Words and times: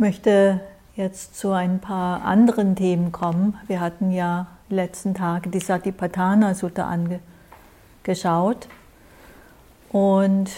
möchte 0.00 0.60
jetzt 0.96 1.38
zu 1.38 1.52
ein 1.52 1.78
paar 1.78 2.24
anderen 2.24 2.74
Themen 2.74 3.12
kommen. 3.12 3.58
Wir 3.66 3.80
hatten 3.80 4.10
ja 4.10 4.46
die 4.70 4.74
letzten 4.74 5.14
Tage 5.14 5.50
die 5.50 5.60
Satipatthana 5.60 6.54
Sutta 6.54 6.88
angeschaut 8.02 8.66
und 9.90 10.50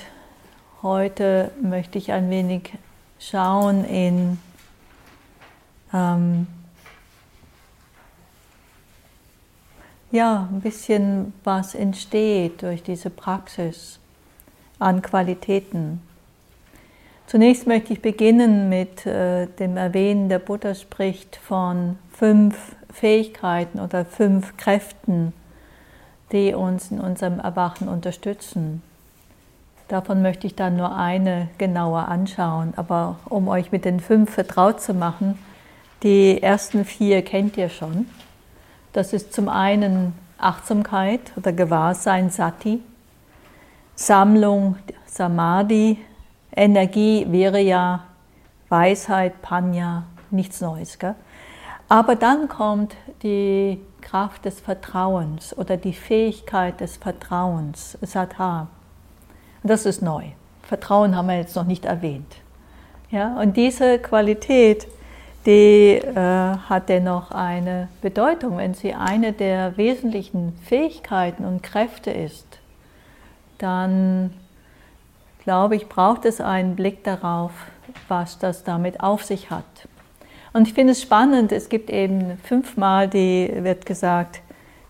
heute 0.83 1.51
möchte 1.61 1.99
ich 1.99 2.13
ein 2.13 2.31
wenig 2.31 2.73
schauen 3.19 3.85
in 3.85 4.39
ähm, 5.93 6.47
ja, 10.13 10.49
ein 10.53 10.61
bisschen 10.61 11.35
was 11.43 11.75
entsteht 11.75 12.63
durch 12.63 12.85
diese 12.85 13.11
Praxis 13.11 13.99
an 14.79 15.03
Qualitäten. 15.03 16.01
Zunächst 17.33 17.67
möchte 17.67 17.95
ich 17.95 18.03
beginnen 18.03 18.69
mit 18.69 19.07
äh, 19.07 19.47
dem 19.47 19.79
Erwähnen, 19.79 20.29
der 20.29 20.39
Buddha 20.39 20.75
spricht 20.75 21.37
von 21.37 21.99
fünf 22.11 22.77
Fähigkeiten 22.93 23.81
oder 23.81 24.05
fünf 24.05 24.59
Kräften, 24.59 25.33
die 26.31 26.53
uns 26.53 26.91
in 26.91 27.01
unserem 27.01 27.41
Erwachen 27.41 27.89
unterstützen. 27.89 28.83
Davon 29.89 30.21
möchte 30.21 30.47
ich 30.47 30.57
dann 30.57 30.77
nur 30.77 30.95
eine 30.95 31.49
genauer 31.57 32.07
anschauen, 32.09 32.75
aber 32.77 33.17
um 33.25 33.49
euch 33.49 33.73
mit 33.73 33.87
den 33.87 34.01
fünf 34.01 34.35
vertraut 34.35 34.83
zu 34.83 34.93
machen, 34.93 35.39
die 36.03 36.43
ersten 36.43 36.85
vier 36.85 37.23
kennt 37.23 37.57
ihr 37.57 37.71
schon. 37.71 38.11
Das 38.93 39.15
ist 39.15 39.33
zum 39.33 39.49
einen 39.49 40.13
Achtsamkeit 40.37 41.33
oder 41.37 41.55
Gewahrsein, 41.55 42.29
Sati, 42.29 42.83
Sammlung, 43.95 44.77
Samadhi, 45.07 45.97
Energie 46.55 47.27
wäre 47.31 47.61
ja 47.61 48.05
Weisheit, 48.69 49.43
Panya, 49.43 50.05
nichts 50.31 50.61
Neues. 50.61 50.99
Gell? 50.99 51.15
Aber 51.89 52.17
dann 52.17 52.49
kommt 52.49 52.97
die 53.23 53.79
Kraft 54.01 54.45
des 54.45 54.61
Vertrauens 54.61 55.57
oder 55.57 55.77
die 55.77 55.93
Fähigkeit 55.93 56.81
des 56.81 56.97
Vertrauens, 56.97 57.99
Sattha. 58.01 58.69
Und 59.63 59.71
das 59.71 59.87
ist 59.87 60.03
neu. 60.03 60.25
Vertrauen 60.63 61.17
haben 61.17 61.29
wir 61.29 61.37
jetzt 61.37 61.57
noch 61.57 61.67
nicht 61.67 61.85
erwähnt. 61.85 62.37
Ja? 63.11 63.39
Und 63.41 63.57
diese 63.57 63.99
Qualität, 63.99 64.87
die 65.45 65.97
äh, 65.97 66.15
hat 66.15 66.89
dennoch 66.89 67.31
eine 67.31 67.89
Bedeutung, 68.01 68.57
wenn 68.57 68.75
sie 68.75 68.95
eine 68.95 69.33
der 69.33 69.77
wesentlichen 69.77 70.59
Fähigkeiten 70.65 71.45
und 71.45 71.63
Kräfte 71.63 72.11
ist, 72.11 72.47
dann 73.59 74.33
glaube 75.43 75.77
ich, 75.77 75.89
braucht 75.89 76.25
es 76.25 76.41
einen 76.41 76.77
Blick 76.77 77.05
darauf, 77.05 77.53
was 78.09 78.39
das 78.39 78.65
damit 78.65 79.01
auf 79.01 79.25
sich 79.25 79.51
hat. 79.51 79.65
Und 80.53 80.69
ich 80.69 80.75
finde 80.75 80.93
es 80.93 81.03
spannend, 81.03 81.51
es 81.51 81.69
gibt 81.69 81.91
eben 81.91 82.39
fünfmal, 82.43 83.09
die 83.09 83.51
wird 83.63 83.87
gesagt, 83.87 84.41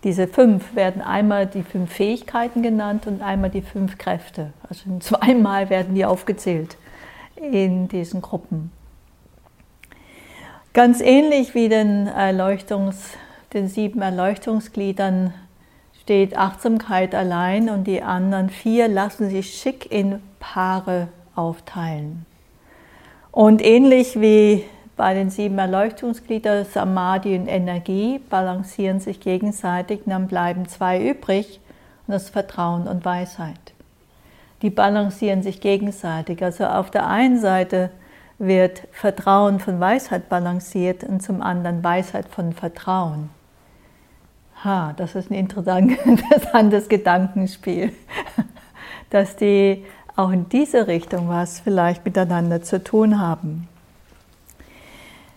diese 0.05 0.27
fünf 0.27 0.75
werden 0.75 1.01
einmal 1.01 1.47
die 1.47 1.63
fünf 1.63 1.93
Fähigkeiten 1.93 2.63
genannt 2.63 3.07
und 3.07 3.23
einmal 3.23 3.51
die 3.51 3.63
fünf 3.63 3.99
Kräfte. 3.99 4.53
Also 4.69 4.85
zweimal 5.01 5.71
werden 5.71 5.95
die 5.95 6.05
aufgezählt 6.05 6.77
in 7.37 7.89
diesen 7.89 8.21
Gruppen. 8.21 8.73
Ganz 10.73 11.01
ähnlich 11.01 11.55
wie 11.55 11.69
den, 11.69 12.07
Erleuchtungs, 12.07 13.11
den 13.53 13.69
sieben 13.69 14.01
Erleuchtungsgliedern 14.01 15.35
steht 16.03 16.37
Achtsamkeit 16.37 17.15
allein 17.15 17.69
und 17.69 17.85
die 17.85 18.03
anderen 18.03 18.51
vier 18.51 18.89
lassen 18.89 19.31
sich 19.31 19.55
schick 19.55 19.93
in 19.93 20.21
Paare 20.41 21.07
aufteilen. 21.37 22.27
Und 23.31 23.65
ähnlich 23.65 24.21
wie 24.21 24.65
bei 24.97 25.15
den 25.15 25.31
sieben 25.31 25.57
Erleuchtungsgliedern 25.59 26.65
Samadhi 26.65 27.37
und 27.37 27.47
Energie 27.47 28.19
balancieren 28.19 28.99
sich 28.99 29.21
gegenseitig, 29.21 30.01
dann 30.05 30.27
bleiben 30.27 30.67
zwei 30.67 31.01
übrig 31.01 31.61
und 32.09 32.15
das 32.15 32.31
Vertrauen 32.31 32.89
und 32.89 33.05
Weisheit. 33.05 33.73
Die 34.63 34.71
balancieren 34.71 35.45
sich 35.45 35.61
gegenseitig. 35.61 36.43
Also 36.43 36.67
auf 36.67 36.91
der 36.91 37.07
einen 37.07 37.41
Seite 37.41 37.91
wird 38.39 38.89
Vertrauen 38.91 39.61
von 39.61 39.79
Weisheit 39.79 40.29
balanciert 40.29 41.05
und 41.05 41.23
zum 41.23 41.43
anderen 41.43 41.85
Weisheit 41.85 42.27
von 42.29 42.53
Vertrauen. 42.53 43.31
Ha, 44.65 44.93
das 44.97 45.17
ist 45.17 45.31
ein 45.31 45.49
interessantes 46.05 46.89
Gedankenspiel, 46.89 47.93
dass 49.11 49.35
die 49.37 49.85
auch 50.15 50.31
in 50.31 50.49
diese 50.49 50.87
Richtung 50.87 51.29
was 51.29 51.59
vielleicht 51.61 52.05
miteinander 52.05 52.63
zu 52.63 52.83
tun 52.83 53.19
haben. 53.21 53.69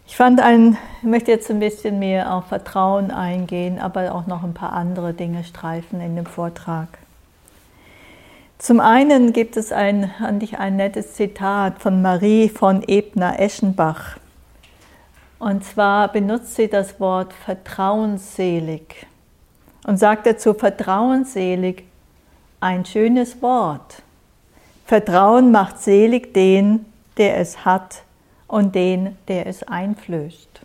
Ich 0.08 0.16
fand 0.16 0.40
ein, 0.40 0.78
ich 1.02 1.08
möchte 1.08 1.32
jetzt 1.32 1.50
ein 1.50 1.60
bisschen 1.60 1.98
mehr 1.98 2.34
auf 2.34 2.46
Vertrauen 2.46 3.10
eingehen, 3.10 3.80
aber 3.80 4.14
auch 4.14 4.28
noch 4.28 4.44
ein 4.44 4.54
paar 4.54 4.74
andere 4.74 5.14
Dinge 5.14 5.44
streifen 5.44 6.02
in 6.02 6.16
dem 6.16 6.28
Vortrag. 6.28 6.88
Zum 8.60 8.80
einen 8.80 9.34
gibt 9.34 9.58
es 9.58 9.72
ein, 9.72 10.12
ein 10.20 10.76
nettes 10.76 11.16
Zitat 11.16 11.80
von 11.80 12.02
Marie 12.02 12.50
von 12.50 12.84
Ebner-Eschenbach. 12.88 14.18
Und 15.40 15.66
zwar 15.66 16.12
benutzt 16.12 16.56
sie 16.56 16.70
das 16.70 17.00
Wort 17.00 17.34
vertrauensselig 17.34 19.08
und 19.86 19.98
sagt 19.98 20.26
dazu 20.26 20.54
vertrauensselig 20.54 21.84
ein 22.60 22.86
schönes 22.86 23.42
Wort. 23.42 24.02
Vertrauen 24.86 25.52
macht 25.52 25.80
selig 25.80 26.34
den, 26.34 26.86
der 27.18 27.38
es 27.38 27.66
hat 27.66 28.02
und 28.48 28.76
den, 28.76 29.16
der 29.28 29.48
es 29.48 29.64
einflößt. 29.64 30.62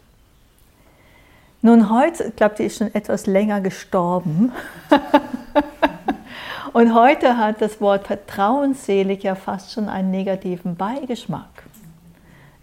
Nun, 1.62 1.90
heute, 1.90 2.24
ich 2.24 2.36
glaube, 2.36 2.54
die 2.56 2.64
ist 2.64 2.78
schon 2.78 2.94
etwas 2.94 3.26
länger 3.26 3.60
gestorben. 3.60 4.52
und 6.72 6.94
heute 6.94 7.36
hat 7.36 7.60
das 7.60 7.80
Wort 7.82 8.06
vertrauensselig 8.06 9.22
ja 9.22 9.34
fast 9.34 9.72
schon 9.72 9.90
einen 9.90 10.10
negativen 10.10 10.76
Beigeschmack. 10.76 11.64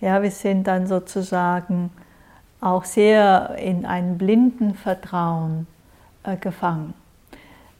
Ja, 0.01 0.23
wir 0.23 0.31
sind 0.31 0.65
dann 0.65 0.87
sozusagen 0.87 1.91
auch 2.59 2.85
sehr 2.85 3.55
in 3.59 3.85
einem 3.85 4.17
blinden 4.17 4.73
Vertrauen 4.73 5.67
äh, 6.27 6.35
gefangen. 6.35 6.93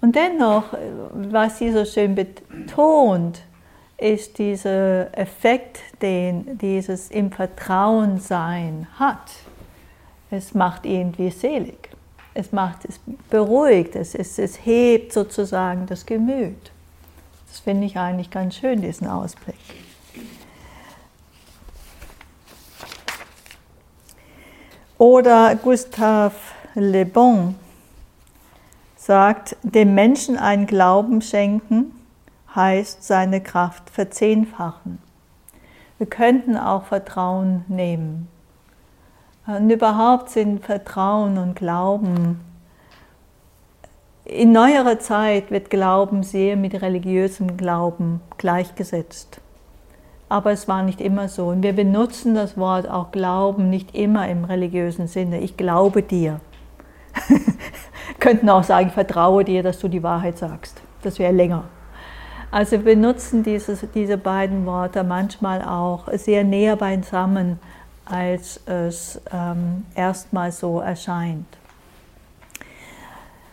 Und 0.02 0.16
dennoch, 0.16 0.74
äh, 0.74 0.78
was 1.12 1.59
sie 1.59 1.72
so 1.72 1.85
schön 1.85 2.16
betont, 2.16 3.41
ist 3.97 4.38
dieser 4.38 5.18
Effekt, 5.18 5.80
den 6.02 6.57
dieses 6.57 7.09
im 7.09 7.31
Vertrauen 7.31 8.19
sein 8.19 8.88
hat. 8.97 9.31
Es 10.30 10.53
macht 10.53 10.86
irgendwie 10.86 11.30
selig. 11.31 11.90
Es 12.34 12.52
macht 12.52 12.86
es 12.86 13.00
beruhigt, 13.30 13.96
es, 13.96 14.13
es, 14.13 14.38
es 14.38 14.66
hebt 14.66 15.12
sozusagen 15.12 15.88
das 15.88 16.06
Gemüt. 16.06 16.72
Das 17.47 17.59
finde 17.59 17.88
ich 17.88 17.97
eigentlich 17.97 18.30
ganz 18.30 18.56
schön, 18.56 18.81
diesen 18.81 19.07
Ausblick. 19.07 19.56
Oder 25.00 25.56
Gustave 25.56 26.36
Le 26.75 27.06
Bon 27.06 27.56
sagt, 29.07 29.56
dem 29.63 29.95
Menschen 29.95 30.38
einen 30.38 30.68
Glauben 30.68 31.22
schenken, 31.22 31.94
heißt 32.53 33.03
seine 33.03 33.40
Kraft 33.40 33.90
verzehnfachen. 33.90 35.00
Wir 35.97 36.07
könnten 36.07 36.57
auch 36.57 36.84
Vertrauen 36.84 37.63
nehmen. 37.69 38.28
Und 39.45 39.69
überhaupt 39.69 40.29
sind 40.29 40.66
Vertrauen 40.66 41.38
und 41.38 41.56
Glauben, 41.56 42.41
in 44.25 44.51
neuerer 44.51 45.00
Zeit 45.00 45.51
wird 45.51 45.69
Glauben 45.69 46.22
sehr 46.22 46.57
mit 46.57 46.81
religiösem 46.81 47.56
Glauben 47.56 48.19
gleichgesetzt. 48.38 49.39
Aber 50.28 50.51
es 50.51 50.68
war 50.68 50.84
nicht 50.84 51.00
immer 51.00 51.29
so. 51.29 51.47
Und 51.47 51.63
wir 51.63 51.72
benutzen 51.72 52.36
das 52.36 52.57
Wort 52.57 52.89
auch 52.89 53.13
Glauben 53.13 53.69
nicht 53.69 53.95
immer 53.95 54.27
im 54.27 54.44
religiösen 54.44 55.07
Sinne. 55.07 55.39
Ich 55.39 55.56
glaube 55.56 56.03
dir. 56.03 56.42
Könnten 58.19 58.50
auch 58.50 58.64
sagen, 58.64 58.88
ich 58.88 58.94
vertraue 58.94 59.44
dir, 59.44 59.62
dass 59.64 59.80
du 59.80 59.88
die 59.88 60.02
Wahrheit 60.02 60.38
sagst. 60.38 60.81
Das 61.04 61.19
wäre 61.19 61.31
länger. 61.31 61.66
Also 62.50 62.72
wir 62.72 62.96
benutzen 62.96 63.44
dieses, 63.44 63.86
diese 63.94 64.18
beiden 64.18 64.66
Worte 64.66 65.04
manchmal 65.04 65.62
auch 65.62 66.08
sehr 66.14 66.44
näher 66.44 66.78
beisammen, 66.78 67.60
als 68.06 68.62
es 68.66 69.19
ähm, 69.34 69.86
erstmal 69.96 70.52
so 70.52 70.80
erscheint. 70.80 71.46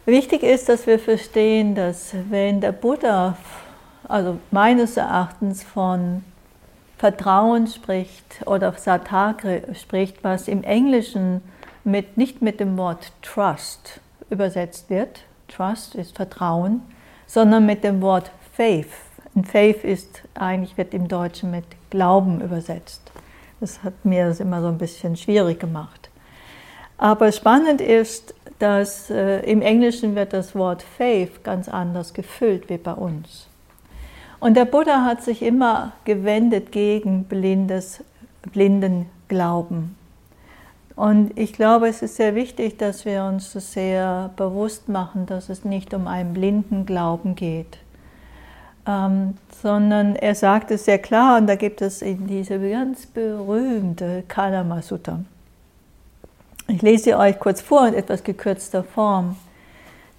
Wichtig 0.06 0.43
ist, 0.43 0.69
dass 0.69 0.87
wir 0.87 0.99
verstehen, 0.99 1.75
dass 1.75 2.14
wenn 2.31 2.60
der 2.60 2.72
Buddha, 2.72 3.37
also 4.06 4.38
meines 4.50 4.96
Erachtens 4.96 5.64
von 5.64 6.22
Vertrauen 6.99 7.67
spricht 7.67 8.46
oder 8.46 8.72
Satagre 8.75 9.62
spricht, 9.75 10.22
was 10.22 10.46
im 10.46 10.62
Englischen 10.62 11.43
mit, 11.82 12.17
nicht 12.17 12.43
mit 12.43 12.60
dem 12.60 12.76
Wort 12.76 13.12
Trust 13.22 14.00
übersetzt 14.30 14.90
wird, 14.90 15.24
Trust 15.48 15.94
ist 15.94 16.16
Vertrauen, 16.16 16.82
sondern 17.26 17.66
mit 17.66 17.84
dem 17.84 18.00
Wort 18.00 18.30
Faith. 18.52 18.88
Und 19.34 19.48
Faith 19.48 19.84
ist 19.84 20.22
eigentlich 20.34 20.76
wird 20.76 20.94
im 20.94 21.08
Deutschen 21.08 21.50
mit 21.50 21.64
Glauben 21.90 22.40
übersetzt. 22.40 23.10
Das 23.60 23.82
hat 23.82 24.04
mir 24.04 24.26
das 24.26 24.40
immer 24.40 24.60
so 24.60 24.68
ein 24.68 24.78
bisschen 24.78 25.16
schwierig 25.16 25.58
gemacht. 25.60 26.10
Aber 26.98 27.32
spannend 27.32 27.80
ist, 27.80 28.34
dass 28.58 29.10
äh, 29.10 29.40
im 29.40 29.62
Englischen 29.62 30.14
wird 30.14 30.32
das 30.32 30.54
Wort 30.54 30.82
Faith 30.82 31.42
ganz 31.42 31.68
anders 31.68 32.14
gefüllt 32.14 32.68
wie 32.68 32.78
bei 32.78 32.92
uns. 32.92 33.48
Und 34.38 34.56
der 34.56 34.64
Buddha 34.64 35.04
hat 35.04 35.22
sich 35.22 35.42
immer 35.42 35.92
gewendet 36.04 36.70
gegen 36.70 37.24
blindes, 37.24 38.04
blinden 38.52 39.06
Glauben. 39.28 39.96
Und 40.96 41.37
ich 41.37 41.52
glaube, 41.52 41.88
es 41.88 42.02
ist 42.02 42.17
sehr 42.17 42.35
wichtig, 42.35 42.79
dass 42.79 43.05
wir 43.05 43.25
uns 43.25 43.52
das 43.52 43.73
sehr 43.73 44.31
bewusst 44.37 44.88
machen, 44.88 45.26
dass 45.26 45.49
es 45.49 45.64
nicht 45.64 45.93
um 45.93 46.06
einen 46.06 46.32
blinden 46.35 46.87
Glauben 46.87 47.35
geht, 47.35 47.79
ähm, 48.87 49.37
sondern 49.61 50.14
er 50.14 50.37
sagt 50.37 50.70
es 50.70 50.85
sehr 50.85 50.99
klar, 50.99 51.38
und 51.38 51.49
da 51.49 51.56
gibt 51.56 51.82
es 51.82 52.00
in 52.00 52.29
diese 52.29 52.61
ganz 52.61 53.06
berühmte 53.06 54.23
Kalama 54.29 54.82
Sutta. 54.82 55.20
Ich 56.69 56.81
lese 56.81 57.05
sie 57.05 57.14
euch 57.14 57.38
kurz 57.41 57.61
vor 57.61 57.88
in 57.88 57.94
etwas 57.94 58.23
gekürzter 58.23 58.85
Form. 58.85 59.37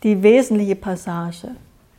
Die 0.04 0.22
wesentliche 0.22 0.76
Passage. 0.76 1.52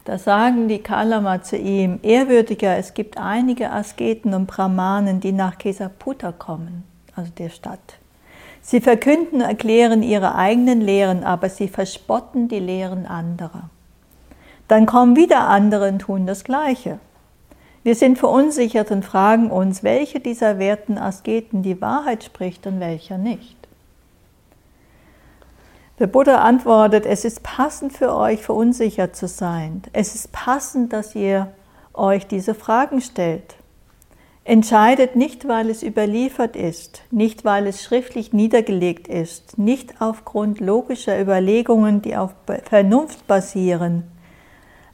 Da 0.05 0.19
sagen 0.19 0.69
die 0.69 0.79
Kalama 0.79 1.43
zu 1.43 1.57
ihm, 1.57 1.99
Ehrwürdiger, 2.03 2.77
es 2.77 2.95
gibt 2.95 3.19
einige 3.19 3.73
Asketen 3.73 4.35
und 4.35 4.47
Brahmanen, 4.47 5.19
die 5.19 5.33
nach 5.33 5.59
Kesaputta 5.59 6.31
kommen, 6.31 6.85
also 7.17 7.33
der 7.37 7.49
Stadt. 7.49 7.97
Sie 8.67 8.81
verkünden, 8.81 9.41
erklären 9.41 10.03
ihre 10.03 10.35
eigenen 10.35 10.81
Lehren, 10.81 11.23
aber 11.23 11.49
sie 11.49 11.69
verspotten 11.69 12.49
die 12.49 12.59
Lehren 12.59 13.07
anderer. 13.07 13.71
Dann 14.67 14.87
kommen 14.87 15.15
wieder 15.15 15.47
andere 15.47 15.89
und 15.89 16.01
tun 16.01 16.27
das 16.27 16.43
Gleiche. 16.43 16.99
Wir 17.85 17.95
sind 17.95 18.19
verunsichert 18.19 18.91
und 18.91 19.05
fragen 19.05 19.53
uns, 19.53 19.85
welche 19.85 20.19
dieser 20.19 20.59
werten 20.59 20.99
Asketen 20.99 21.63
die 21.63 21.81
Wahrheit 21.81 22.25
spricht 22.25 22.67
und 22.67 22.81
welcher 22.81 23.19
nicht. 23.19 23.57
Der 26.01 26.09
Buddha 26.09 26.39
antwortet, 26.39 27.07
es 27.07 27.25
ist 27.25 27.45
passend 27.45 27.93
für 27.93 28.17
euch, 28.17 28.43
verunsichert 28.43 29.15
zu 29.15 29.29
sein. 29.29 29.83
Es 29.93 30.17
ist 30.17 30.33
passend, 30.33 30.93
dass 30.93 31.15
ihr 31.15 31.53
euch 31.95 32.27
diese 32.27 32.57
Fragen 32.57 33.01
stellt. 33.01 33.55
Entscheidet 34.49 35.17
nicht, 35.17 35.49
weil 35.49 35.71
es 35.71 35.83
überliefert 35.83 36.55
ist, 36.55 37.03
nicht 37.11 37.45
weil 37.45 37.67
es 37.67 37.83
schriftlich 37.83 38.33
niedergelegt 38.33 39.09
ist, 39.09 39.59
nicht 39.59 40.01
aufgrund 40.01 40.61
logischer 40.61 41.21
Überlegungen, 41.21 42.01
die 42.01 42.17
auf 42.17 42.31
Vernunft 42.63 43.27
basieren. 43.27 44.05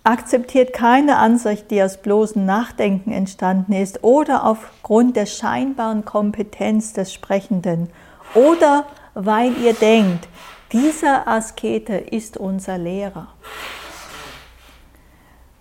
Akzeptiert 0.04 0.72
keine 0.72 1.18
Ansicht, 1.18 1.70
die 1.70 1.82
aus 1.82 1.98
bloßem 1.98 2.46
Nachdenken 2.46 3.12
entstanden 3.12 3.74
ist 3.74 4.02
oder 4.02 4.46
aufgrund 4.46 5.16
der 5.16 5.26
scheinbaren 5.26 6.06
Kompetenz 6.06 6.94
des 6.94 7.12
Sprechenden 7.12 7.90
oder 8.34 8.86
weil 9.12 9.52
ihr 9.58 9.74
denkt, 9.74 10.28
dieser 10.72 11.28
Askete 11.28 11.96
ist 11.96 12.38
unser 12.38 12.78
Lehrer. 12.78 13.28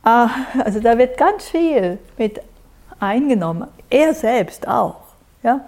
Ah, 0.02 0.30
also 0.64 0.80
da 0.80 0.98
wird 0.98 1.18
ganz 1.18 1.50
viel 1.50 2.00
mit 2.18 2.42
eingenommen, 3.02 3.68
er 3.92 4.14
selbst 4.14 4.68
auch. 4.68 4.96
Ja? 5.44 5.62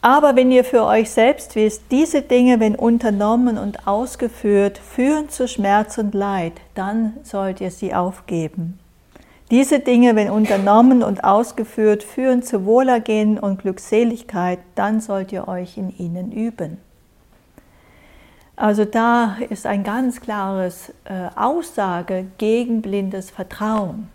Aber 0.00 0.34
wenn 0.34 0.50
ihr 0.50 0.64
für 0.64 0.84
euch 0.84 1.10
selbst 1.10 1.54
wisst, 1.54 1.84
diese 1.90 2.22
Dinge, 2.22 2.58
wenn 2.58 2.74
unternommen 2.74 3.56
und 3.56 3.86
ausgeführt, 3.86 4.78
führen 4.78 5.28
zu 5.28 5.46
Schmerz 5.46 5.96
und 5.98 6.14
Leid, 6.14 6.54
dann 6.74 7.18
sollt 7.22 7.60
ihr 7.60 7.70
sie 7.70 7.94
aufgeben. 7.94 8.80
Diese 9.52 9.80
Dinge, 9.80 10.16
wenn 10.16 10.30
unternommen 10.30 11.02
und 11.02 11.24
ausgeführt, 11.24 12.02
führen 12.02 12.42
zu 12.42 12.64
Wohlergehen 12.64 13.38
und 13.38 13.60
Glückseligkeit, 13.60 14.58
dann 14.74 15.00
sollt 15.00 15.30
ihr 15.30 15.46
euch 15.46 15.76
in 15.76 15.96
ihnen 15.98 16.32
üben. 16.32 16.78
Also 18.56 18.84
da 18.84 19.36
ist 19.50 19.66
ein 19.66 19.84
ganz 19.84 20.20
klares 20.20 20.92
äh, 21.04 21.28
Aussage 21.36 22.26
gegen 22.38 22.82
blindes 22.82 23.30
Vertrauen, 23.30 24.08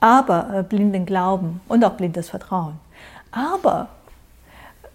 aber 0.00 0.50
äh, 0.54 0.62
blinden 0.62 1.06
Glauben 1.06 1.60
und 1.68 1.84
auch 1.84 1.92
blindes 1.92 2.30
Vertrauen. 2.30 2.78
Aber 3.30 3.88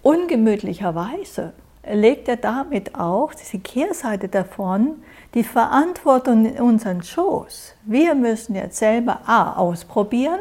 ungemütlicherweise 0.01 1.53
legt 1.89 2.27
er 2.27 2.37
damit 2.37 2.95
auch 2.95 3.33
diese 3.33 3.59
Kehrseite 3.59 4.27
davon, 4.27 5.03
die 5.33 5.43
Verantwortung 5.43 6.45
in 6.45 6.61
unseren 6.61 7.03
Schoß. 7.03 7.75
Wir 7.83 8.15
müssen 8.15 8.55
jetzt 8.55 8.77
selber 8.77 9.19
A 9.27 9.53
ausprobieren 9.53 10.39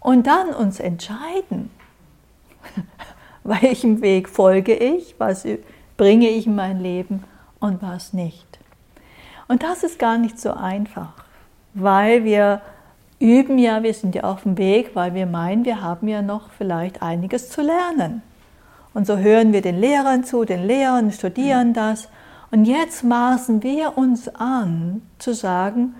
und 0.00 0.26
dann 0.26 0.50
uns 0.50 0.78
entscheiden, 0.80 1.70
welchem 3.44 4.02
Weg 4.02 4.28
folge 4.28 4.74
ich, 4.74 5.16
was 5.18 5.46
bringe 5.96 6.28
ich 6.28 6.46
in 6.46 6.54
mein 6.54 6.80
Leben 6.80 7.24
und 7.58 7.82
was 7.82 8.12
nicht. 8.12 8.58
Und 9.48 9.62
das 9.62 9.82
ist 9.82 9.98
gar 9.98 10.18
nicht 10.18 10.38
so 10.38 10.52
einfach, 10.52 11.12
weil 11.74 12.24
wir 12.24 12.62
üben 13.22 13.56
ja, 13.56 13.82
wir 13.84 13.94
sind 13.94 14.16
ja 14.16 14.24
auf 14.24 14.42
dem 14.42 14.58
Weg, 14.58 14.90
weil 14.94 15.14
wir 15.14 15.26
meinen, 15.26 15.64
wir 15.64 15.80
haben 15.80 16.08
ja 16.08 16.22
noch 16.22 16.50
vielleicht 16.58 17.02
einiges 17.02 17.48
zu 17.48 17.62
lernen. 17.62 18.20
Und 18.94 19.06
so 19.06 19.16
hören 19.16 19.52
wir 19.52 19.62
den 19.62 19.78
Lehrern 19.78 20.24
zu, 20.24 20.44
den 20.44 20.66
Lehrern 20.66 21.12
studieren 21.12 21.72
das. 21.72 22.08
Und 22.50 22.64
jetzt 22.64 23.04
maßen 23.04 23.62
wir 23.62 23.96
uns 23.96 24.28
an 24.34 25.02
zu 25.18 25.34
sagen, 25.34 25.94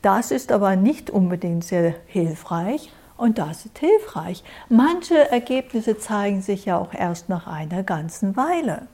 das 0.00 0.30
ist 0.30 0.50
aber 0.50 0.74
nicht 0.74 1.10
unbedingt 1.10 1.62
sehr 1.62 1.94
hilfreich 2.06 2.90
und 3.16 3.38
das 3.38 3.66
ist 3.66 3.78
hilfreich. 3.78 4.42
Manche 4.68 5.30
Ergebnisse 5.30 5.98
zeigen 5.98 6.40
sich 6.40 6.64
ja 6.64 6.78
auch 6.78 6.94
erst 6.94 7.28
nach 7.28 7.46
einer 7.46 7.82
ganzen 7.82 8.36
Weile. 8.36 8.88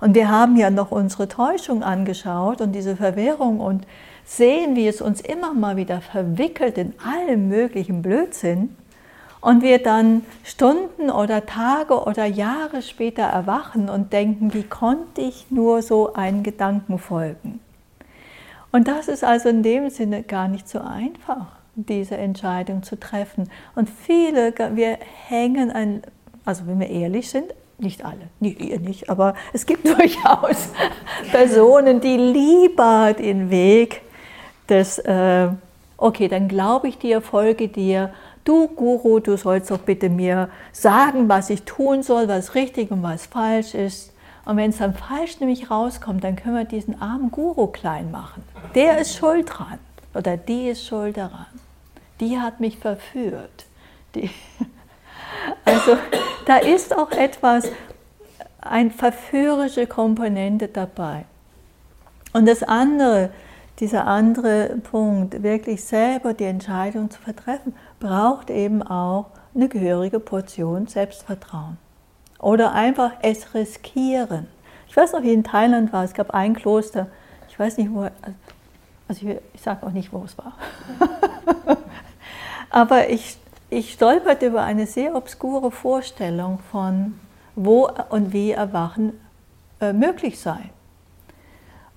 Und 0.00 0.16
wir 0.16 0.30
haben 0.30 0.56
ja 0.56 0.70
noch 0.70 0.90
unsere 0.90 1.28
Täuschung 1.28 1.84
angeschaut 1.84 2.60
und 2.60 2.72
diese 2.72 2.96
Verwirrung 2.96 3.60
und 3.60 3.86
sehen, 4.24 4.76
wie 4.76 4.88
es 4.88 5.00
uns 5.00 5.20
immer 5.20 5.54
mal 5.54 5.76
wieder 5.76 6.00
verwickelt 6.00 6.78
in 6.78 6.94
allem 7.04 7.48
möglichen 7.48 8.02
Blödsinn 8.02 8.76
und 9.42 9.62
wir 9.62 9.82
dann 9.82 10.24
Stunden 10.44 11.10
oder 11.10 11.44
Tage 11.44 12.04
oder 12.04 12.24
Jahre 12.24 12.80
später 12.80 13.24
erwachen 13.24 13.90
und 13.90 14.12
denken, 14.12 14.54
wie 14.54 14.62
konnte 14.62 15.20
ich 15.20 15.50
nur 15.50 15.82
so 15.82 16.14
einen 16.14 16.42
Gedanken 16.42 16.98
folgen? 16.98 17.60
Und 18.70 18.88
das 18.88 19.08
ist 19.08 19.24
also 19.24 19.50
in 19.50 19.62
dem 19.62 19.90
Sinne 19.90 20.22
gar 20.22 20.48
nicht 20.48 20.68
so 20.68 20.80
einfach, 20.80 21.46
diese 21.74 22.16
Entscheidung 22.16 22.82
zu 22.82 22.98
treffen. 22.98 23.50
Und 23.74 23.90
viele, 23.90 24.54
wir 24.74 24.98
hängen 25.26 25.70
ein, 25.70 26.02
also 26.44 26.66
wenn 26.66 26.80
wir 26.80 26.88
ehrlich 26.88 27.28
sind, 27.28 27.52
nicht 27.78 28.04
alle, 28.04 28.28
nee, 28.38 28.56
ihr 28.58 28.78
nicht, 28.78 29.10
aber 29.10 29.34
es 29.52 29.66
gibt 29.66 29.86
durchaus 29.98 30.68
Personen, 31.32 32.00
die 32.00 32.16
lieber 32.16 33.12
den 33.12 33.50
Weg 33.50 34.02
des, 34.68 34.98
äh, 34.98 35.48
okay, 35.96 36.28
dann 36.28 36.48
glaube 36.48 36.88
ich 36.88 36.98
dir, 36.98 37.20
folge 37.20 37.68
dir, 37.68 38.12
du 38.44 38.68
Guru, 38.68 39.20
du 39.20 39.36
sollst 39.36 39.70
doch 39.70 39.78
bitte 39.78 40.08
mir 40.08 40.48
sagen, 40.72 41.28
was 41.28 41.50
ich 41.50 41.62
tun 41.62 42.02
soll, 42.02 42.28
was 42.28 42.54
richtig 42.54 42.90
und 42.90 43.02
was 43.02 43.26
falsch 43.26 43.74
ist. 43.74 44.12
Und 44.44 44.56
wenn 44.56 44.70
es 44.70 44.78
dann 44.78 44.94
falsch 44.94 45.38
nämlich 45.38 45.70
rauskommt, 45.70 46.24
dann 46.24 46.36
können 46.36 46.56
wir 46.56 46.64
diesen 46.64 47.00
armen 47.00 47.30
Guru 47.30 47.68
klein 47.68 48.10
machen. 48.10 48.42
Der 48.74 48.98
ist 48.98 49.14
schuld 49.16 49.48
dran 49.48 49.78
oder 50.14 50.36
die 50.36 50.68
ist 50.68 50.84
schuld 50.84 51.16
daran. 51.16 51.46
Die 52.20 52.38
hat 52.38 52.60
mich 52.60 52.78
verführt. 52.78 53.66
Die 54.14 54.30
also 55.64 55.96
da 56.46 56.56
ist 56.56 56.96
auch 56.96 57.12
etwas, 57.12 57.68
eine 58.60 58.90
verführerische 58.90 59.86
Komponente 59.86 60.68
dabei. 60.68 61.24
Und 62.32 62.46
das 62.46 62.62
andere, 62.62 63.30
dieser 63.82 64.06
andere 64.06 64.76
Punkt, 64.90 65.42
wirklich 65.42 65.84
selber 65.84 66.32
die 66.32 66.44
Entscheidung 66.44 67.10
zu 67.10 67.20
vertreffen, 67.20 67.74
braucht 68.00 68.48
eben 68.48 68.82
auch 68.82 69.26
eine 69.54 69.68
gehörige 69.68 70.20
Portion 70.20 70.86
Selbstvertrauen. 70.86 71.76
Oder 72.38 72.72
einfach 72.72 73.12
es 73.20 73.52
riskieren. 73.52 74.46
Ich 74.88 74.96
weiß 74.96 75.12
noch, 75.12 75.22
wie 75.22 75.34
in 75.34 75.44
Thailand 75.44 75.92
war, 75.92 76.04
es 76.04 76.14
gab 76.14 76.30
ein 76.30 76.54
Kloster, 76.54 77.08
ich 77.48 77.58
weiß 77.58 77.76
nicht, 77.76 77.92
wo, 77.92 78.08
also 79.08 79.28
ich, 79.28 79.36
ich 79.52 79.60
sage 79.60 79.86
auch 79.86 79.92
nicht, 79.92 80.12
wo 80.14 80.22
es 80.24 80.38
war. 80.38 80.54
Aber 82.70 83.10
ich 83.10 83.36
ich 83.72 83.94
stolperte 83.94 84.48
über 84.48 84.64
eine 84.64 84.86
sehr 84.86 85.14
obskure 85.14 85.70
Vorstellung 85.70 86.58
von, 86.70 87.18
wo 87.56 87.88
und 88.10 88.34
wie 88.34 88.50
Erwachen 88.50 89.18
äh, 89.80 89.94
möglich 89.94 90.38
sei. 90.38 90.58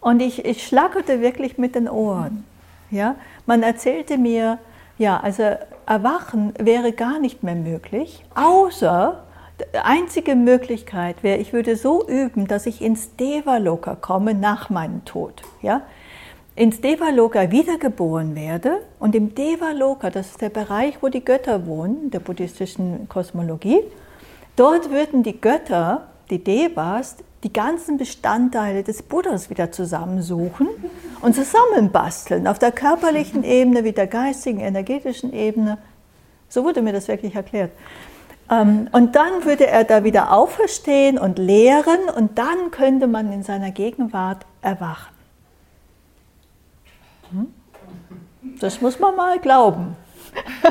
Und 0.05 0.21
ich, 0.21 0.45
ich 0.45 0.67
schlackerte 0.67 1.19
wirklich 1.19 1.57
mit 1.57 1.74
den 1.74 1.89
Ohren. 1.89 2.43
Ja? 2.91 3.15
Man 3.47 3.63
erzählte 3.63 4.19
mir, 4.19 4.59
ja, 5.00 5.19
also 5.19 5.41
Erwachen 5.88 6.53
wäre 6.59 6.91
gar 6.91 7.17
nicht 7.17 7.41
mehr 7.41 7.55
möglich, 7.55 8.24
außer 8.35 9.24
die 9.59 9.79
einzige 9.79 10.35
Möglichkeit 10.35 11.24
wäre, 11.24 11.39
ich 11.39 11.53
würde 11.53 11.75
so 11.75 12.07
üben, 12.07 12.45
dass 12.45 12.67
ich 12.67 12.83
ins 12.83 13.15
Devaloka 13.15 13.95
komme 13.95 14.35
nach 14.35 14.69
meinem 14.69 15.03
Tod. 15.05 15.41
Ja? 15.63 15.81
ins 16.55 16.81
Devaloka 16.81 17.50
wiedergeboren 17.50 18.35
werde 18.35 18.81
und 19.00 19.15
im 19.15 19.33
Devaloka, 19.33 20.12
das 20.12 20.27
ist 20.27 20.41
der 20.41 20.50
Bereich, 20.50 21.00
wo 21.01 21.07
die 21.07 21.25
Götter 21.25 21.65
wohnen, 21.65 22.12
der 22.12 22.19
buddhistischen 22.19 23.09
Kosmologie, 23.09 23.81
Dort 24.55 24.89
würden 24.89 25.21
die 25.21 25.39
Götter, 25.41 26.07
die 26.29 26.41
Devas, 26.41 27.17
die 27.44 27.54
ganzen 27.54 27.98
Bestandteile 27.98 28.84
des 28.84 29.04
Buddhas 29.04 29.50
wieder 29.50 29.72
zusammensuchen 29.72 30.68
und 31.22 31.36
zusammenbasteln, 31.36 32.48
auf 32.48 32.58
der 32.60 32.72
körperlichen 32.72 33.44
Ebene 33.44 33.84
wie 33.84 33.92
der 33.92 34.08
geistigen, 34.08 34.60
energetischen 34.60 35.34
Ebene. 35.34 35.77
So 36.50 36.63
wurde 36.63 36.82
mir 36.82 36.94
das 36.94 37.08
wirklich 37.08 37.36
erklärt. 37.36 37.72
Ähm, 38.50 38.89
und 38.92 39.15
dann 39.15 39.44
würde 39.44 39.68
er 39.68 39.84
da 39.84 40.04
wieder 40.04 40.32
auferstehen 40.32 41.18
und 41.18 41.39
lehren 41.39 42.10
und 42.15 42.38
dann 42.38 42.72
könnte 42.72 43.08
man 43.08 43.32
in 43.32 43.44
seiner 43.44 43.72
Gegenwart 43.72 44.46
erwachen. 44.62 45.13
Hm? 47.32 47.54
Das 48.60 48.82
muss 48.82 49.00
man 49.00 49.15
mal 49.15 49.39
glauben. 49.39 49.96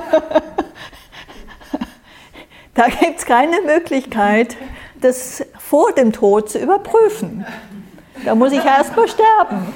da 2.75 2.87
gibt 2.87 3.19
es 3.19 3.27
keine 3.27 3.61
Möglichkeit, 3.63 4.57
das 5.05 5.45
vor 5.59 5.93
dem 5.93 6.13
Tod 6.13 6.49
zu 6.49 6.59
überprüfen. 6.59 7.45
Da 8.25 8.35
muss 8.35 8.53
ich 8.53 8.65
erst 8.65 8.97
mal 8.97 9.07
sterben. 9.07 9.75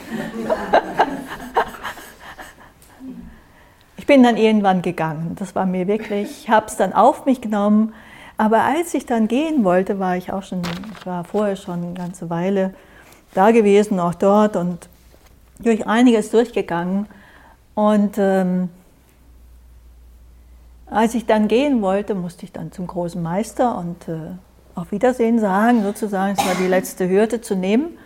Ich 3.99 4.07
bin 4.07 4.23
dann 4.23 4.39
irgendwann 4.39 4.81
gegangen. 4.81 5.37
Das 5.39 5.55
war 5.55 5.67
mir 5.67 5.87
wirklich, 5.87 6.45
ich 6.45 6.51
habe 6.51 6.67
es 6.67 6.77
dann 6.77 6.95
auf 6.95 7.27
mich 7.27 7.43
genommen. 7.43 7.93
Aber 8.39 8.63
als 8.63 8.95
ich 8.95 9.05
dann 9.05 9.29
gehen 9.29 9.65
wollte, 9.65 9.99
war 9.99 10.17
ich 10.17 10.33
auch 10.33 10.45
schon, 10.45 10.63
ich 10.99 11.05
war 11.05 11.25
vorher 11.25 11.57
schon 11.57 11.83
eine 11.83 11.95
ganze 11.95 12.31
Weile 12.31 12.73
da 13.35 13.51
gewesen, 13.51 14.01
auch 14.01 14.15
dort 14.15 14.57
und 14.57 14.89
durch 15.59 15.87
einiges 15.87 16.31
durchgegangen. 16.31 17.07
Und 17.75 18.17
ähm, 18.17 18.71
als 20.87 21.15
ich 21.15 21.27
dann 21.27 21.49
gehen 21.49 21.83
wollte, 21.83 22.15
musste 22.15 22.45
ich 22.45 22.53
dann 22.53 22.73
zum 22.73 22.87
großen 22.87 23.23
Meister 23.23 23.77
und 23.77 24.09
äh, 24.09 24.31
auf 24.79 24.93
Wiedersehen 24.93 25.39
sagen, 25.39 25.83
sozusagen, 25.83 26.37
es 26.39 26.47
war 26.47 26.55
die 26.55 26.69
letzte 26.69 27.09
Hürde 27.09 27.41
zu 27.41 27.55
nehmen. 27.55 27.99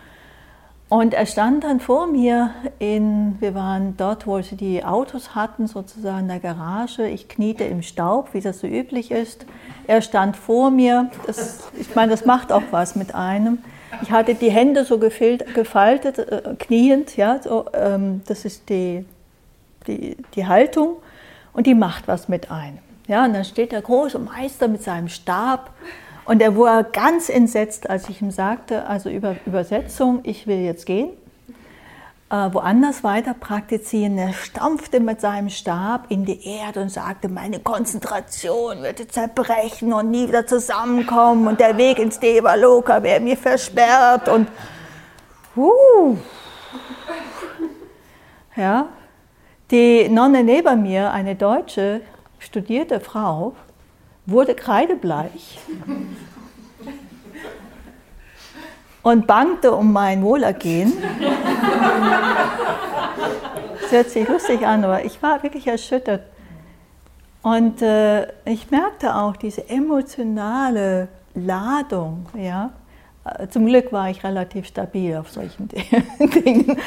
Und 0.89 1.13
er 1.13 1.25
stand 1.25 1.63
dann 1.63 1.79
vor 1.79 2.05
mir, 2.05 2.51
in, 2.77 3.37
wir 3.39 3.55
waren 3.55 3.97
dort, 3.97 4.27
wo 4.27 4.39
sie 4.41 4.55
die 4.55 4.83
Autos 4.83 5.33
hatten, 5.33 5.65
sozusagen 5.65 6.19
in 6.19 6.27
der 6.27 6.39
Garage. 6.39 7.07
Ich 7.07 7.27
kniete 7.27 7.63
im 7.63 7.81
Staub, 7.81 8.33
wie 8.33 8.41
das 8.41 8.59
so 8.59 8.67
üblich 8.67 9.09
ist. 9.09 9.45
Er 9.87 10.01
stand 10.01 10.37
vor 10.37 10.69
mir. 10.69 11.09
Das, 11.25 11.71
ich 11.79 11.95
meine, 11.95 12.11
das 12.11 12.25
macht 12.25 12.51
auch 12.51 12.61
was 12.71 12.95
mit 12.95 13.15
einem. 13.15 13.59
Ich 14.01 14.11
hatte 14.11 14.35
die 14.35 14.51
Hände 14.51 14.85
so 14.85 14.99
gefillt, 14.99 15.53
gefaltet, 15.55 16.19
äh, 16.19 16.55
kniend, 16.59 17.15
ja, 17.15 17.39
so, 17.41 17.65
ähm, 17.73 18.21
das 18.27 18.45
ist 18.45 18.69
die, 18.69 19.05
die, 19.87 20.17
die 20.35 20.47
Haltung 20.47 20.97
und 21.53 21.65
die 21.67 21.75
macht 21.75 22.07
was 22.07 22.27
mit 22.27 22.51
einem. 22.51 22.79
Ja, 23.07 23.25
und 23.25 23.33
dann 23.33 23.45
steht 23.45 23.71
der 23.71 23.81
große 23.81 24.19
Meister 24.19 24.67
mit 24.67 24.83
seinem 24.83 25.09
Stab 25.09 25.71
und 26.25 26.41
er 26.41 26.57
war 26.57 26.83
ganz 26.83 27.29
entsetzt, 27.29 27.89
als 27.89 28.07
ich 28.09 28.21
ihm 28.21 28.31
sagte, 28.31 28.85
also 28.87 29.09
über 29.09 29.35
Übersetzung, 29.45 30.21
ich 30.23 30.47
will 30.47 30.59
jetzt 30.59 30.85
gehen, 30.85 31.09
äh, 32.29 32.51
woanders 32.51 33.03
weiter 33.03 33.33
praktizieren. 33.33 34.17
Er 34.17 34.33
stampfte 34.33 34.99
mit 34.99 35.21
seinem 35.21 35.49
Stab 35.49 36.05
in 36.09 36.25
die 36.25 36.47
Erde 36.47 36.81
und 36.81 36.89
sagte, 36.89 37.27
meine 37.29 37.59
Konzentration 37.59 38.81
würde 38.81 39.07
zerbrechen 39.07 39.91
und 39.93 40.09
nie 40.11 40.27
wieder 40.27 40.47
zusammenkommen. 40.47 41.47
Und 41.47 41.59
der 41.59 41.77
Weg 41.77 41.99
ins 41.99 42.19
Devaloka 42.19 43.03
wäre 43.03 43.19
mir 43.19 43.37
versperrt. 43.37 44.29
Und 44.29 44.47
uh, 45.57 46.17
ja, 48.55 48.87
die 49.69 50.07
Nonne 50.09 50.43
neben 50.43 50.81
mir, 50.83 51.11
eine 51.11 51.35
deutsche 51.35 52.01
studierte 52.39 52.99
Frau, 52.99 53.53
wurde 54.25 54.55
kreidebleich 54.55 55.59
und 59.01 59.27
bangte 59.27 59.73
um 59.73 59.91
mein 59.91 60.23
Wohlergehen. 60.23 60.93
Das 63.81 63.91
hört 63.91 64.09
sich 64.09 64.27
lustig 64.27 64.65
an, 64.65 64.83
aber 64.83 65.03
ich 65.05 65.21
war 65.21 65.43
wirklich 65.43 65.67
erschüttert. 65.67 66.23
Und 67.41 67.81
äh, 67.81 68.27
ich 68.45 68.71
merkte 68.71 69.15
auch 69.15 69.35
diese 69.35 69.69
emotionale 69.69 71.09
Ladung. 71.35 72.25
Ja? 72.37 72.71
Zum 73.49 73.65
Glück 73.65 73.91
war 73.91 74.09
ich 74.09 74.23
relativ 74.23 74.67
stabil 74.67 75.17
auf 75.17 75.29
solchen 75.29 75.67
Dingen. 76.19 76.77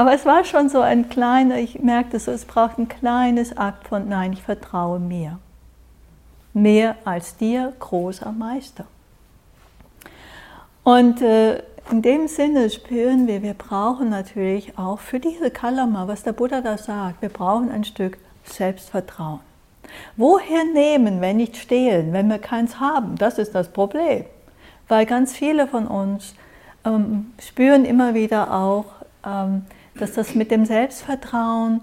Aber 0.00 0.14
es 0.14 0.24
war 0.24 0.44
schon 0.44 0.70
so 0.70 0.80
ein 0.80 1.10
kleiner, 1.10 1.58
ich 1.58 1.80
merkte 1.80 2.18
so, 2.18 2.30
es 2.30 2.46
braucht 2.46 2.78
ein 2.78 2.88
kleines 2.88 3.58
Akt 3.58 3.86
von 3.86 4.08
Nein, 4.08 4.32
ich 4.32 4.42
vertraue 4.42 4.98
mir. 4.98 5.38
Mehr 6.54 6.96
als 7.04 7.36
dir, 7.36 7.74
großer 7.78 8.32
Meister. 8.32 8.86
Und 10.84 11.20
äh, 11.20 11.62
in 11.90 12.00
dem 12.00 12.28
Sinne 12.28 12.70
spüren 12.70 13.26
wir, 13.26 13.42
wir 13.42 13.52
brauchen 13.52 14.08
natürlich 14.08 14.78
auch 14.78 15.00
für 15.00 15.20
diese 15.20 15.50
Kalama, 15.50 16.08
was 16.08 16.22
der 16.22 16.32
Buddha 16.32 16.62
da 16.62 16.78
sagt, 16.78 17.20
wir 17.20 17.28
brauchen 17.28 17.70
ein 17.70 17.84
Stück 17.84 18.16
Selbstvertrauen. 18.44 19.40
Woher 20.16 20.64
nehmen, 20.64 21.20
wenn 21.20 21.36
nicht 21.36 21.58
stehlen, 21.58 22.14
wenn 22.14 22.28
wir 22.28 22.38
keins 22.38 22.80
haben? 22.80 23.16
Das 23.16 23.36
ist 23.36 23.54
das 23.54 23.68
Problem. 23.68 24.24
Weil 24.88 25.04
ganz 25.04 25.36
viele 25.36 25.66
von 25.66 25.86
uns 25.86 26.34
ähm, 26.86 27.34
spüren 27.38 27.84
immer 27.84 28.14
wieder 28.14 28.50
auch, 28.54 28.86
ähm, 29.26 29.66
dass 30.00 30.12
das 30.12 30.34
mit 30.34 30.50
dem 30.50 30.64
Selbstvertrauen 30.64 31.82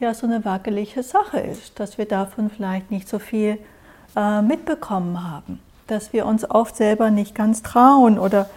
ja 0.00 0.14
so 0.14 0.26
eine 0.26 0.44
wackelige 0.44 1.02
Sache 1.02 1.38
ist, 1.38 1.78
dass 1.78 1.98
wir 1.98 2.06
davon 2.06 2.50
vielleicht 2.50 2.90
nicht 2.90 3.08
so 3.08 3.18
viel 3.18 3.58
äh, 4.16 4.42
mitbekommen 4.42 5.28
haben, 5.28 5.60
dass 5.86 6.12
wir 6.12 6.26
uns 6.26 6.48
oft 6.48 6.76
selber 6.76 7.10
nicht 7.10 7.34
ganz 7.34 7.62
trauen 7.62 8.18
oder 8.18 8.48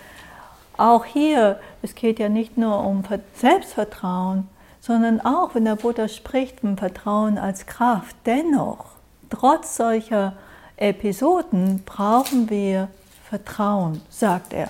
auch 0.77 1.05
hier, 1.05 1.59
es 1.81 1.93
geht 1.95 2.19
ja 2.19 2.29
nicht 2.29 2.57
nur 2.57 2.83
um 2.83 3.03
Selbstvertrauen, 3.35 4.47
sondern 4.79 5.21
auch, 5.21 5.53
wenn 5.53 5.65
der 5.65 5.75
Buddha 5.75 6.07
spricht 6.07 6.61
vom 6.61 6.77
Vertrauen 6.77 7.37
als 7.37 7.65
Kraft, 7.65 8.15
dennoch, 8.25 8.85
trotz 9.29 9.75
solcher 9.75 10.33
Episoden 10.77 11.83
brauchen 11.85 12.49
wir 12.49 12.87
Vertrauen, 13.29 14.01
sagt 14.09 14.53
er, 14.53 14.69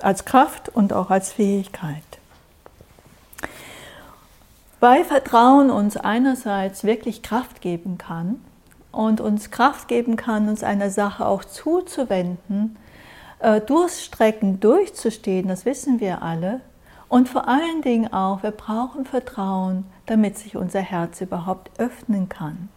als 0.00 0.24
Kraft 0.24 0.70
und 0.70 0.92
auch 0.92 1.10
als 1.10 1.32
Fähigkeit. 1.32 2.11
Weil 4.82 5.04
Vertrauen 5.04 5.70
uns 5.70 5.96
einerseits 5.96 6.82
wirklich 6.82 7.22
Kraft 7.22 7.60
geben 7.60 7.98
kann 7.98 8.40
und 8.90 9.20
uns 9.20 9.52
Kraft 9.52 9.86
geben 9.86 10.16
kann, 10.16 10.48
uns 10.48 10.64
einer 10.64 10.90
Sache 10.90 11.24
auch 11.24 11.44
zuzuwenden, 11.44 12.76
äh, 13.38 13.60
Durststrecken 13.60 14.58
durchzustehen, 14.58 15.46
das 15.46 15.66
wissen 15.66 16.00
wir 16.00 16.22
alle. 16.22 16.62
Und 17.08 17.28
vor 17.28 17.46
allen 17.46 17.82
Dingen 17.82 18.12
auch, 18.12 18.42
wir 18.42 18.50
brauchen 18.50 19.04
Vertrauen, 19.04 19.84
damit 20.06 20.36
sich 20.36 20.56
unser 20.56 20.80
Herz 20.80 21.20
überhaupt 21.20 21.70
öffnen 21.78 22.28
kann. 22.28 22.68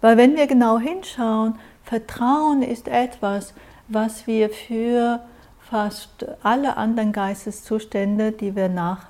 Weil 0.00 0.16
wenn 0.16 0.36
wir 0.36 0.46
genau 0.46 0.78
hinschauen, 0.78 1.56
Vertrauen 1.82 2.62
ist 2.62 2.86
etwas, 2.86 3.52
was 3.88 4.28
wir 4.28 4.48
für 4.48 5.18
fast 5.58 6.24
alle 6.44 6.76
anderen 6.76 7.10
Geisteszustände, 7.10 8.30
die 8.30 8.54
wir 8.54 8.68
nach, 8.68 9.06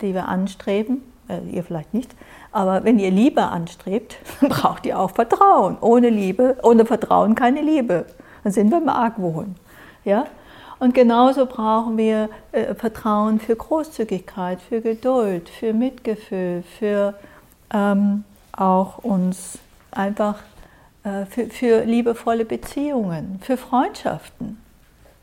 die 0.00 0.14
wir 0.14 0.28
anstreben, 0.28 1.02
äh, 1.28 1.40
ihr 1.50 1.64
vielleicht 1.64 1.94
nicht, 1.94 2.10
aber 2.52 2.84
wenn 2.84 2.98
ihr 2.98 3.10
Liebe 3.10 3.42
anstrebt, 3.42 4.16
braucht 4.40 4.86
ihr 4.86 4.98
auch 4.98 5.10
Vertrauen. 5.10 5.76
Ohne 5.80 6.10
Liebe, 6.10 6.56
ohne 6.62 6.86
Vertrauen 6.86 7.34
keine 7.34 7.62
Liebe. 7.62 8.06
Dann 8.44 8.52
sind 8.52 8.70
wir 8.70 8.78
im 8.78 8.88
Argwohn. 8.88 9.56
Ja? 10.04 10.26
Und 10.78 10.94
genauso 10.94 11.46
brauchen 11.46 11.96
wir 11.96 12.28
äh, 12.52 12.74
Vertrauen 12.74 13.40
für 13.40 13.56
Großzügigkeit, 13.56 14.60
für 14.60 14.80
Geduld, 14.80 15.48
für 15.48 15.72
Mitgefühl, 15.72 16.62
für 16.78 17.14
ähm, 17.72 18.24
auch 18.52 18.98
uns 18.98 19.58
einfach 19.90 20.36
äh, 21.06 21.24
für, 21.26 21.46
für 21.46 21.84
liebevolle 21.84 22.44
Beziehungen, 22.44 23.40
für 23.42 23.56
Freundschaften. 23.56 24.60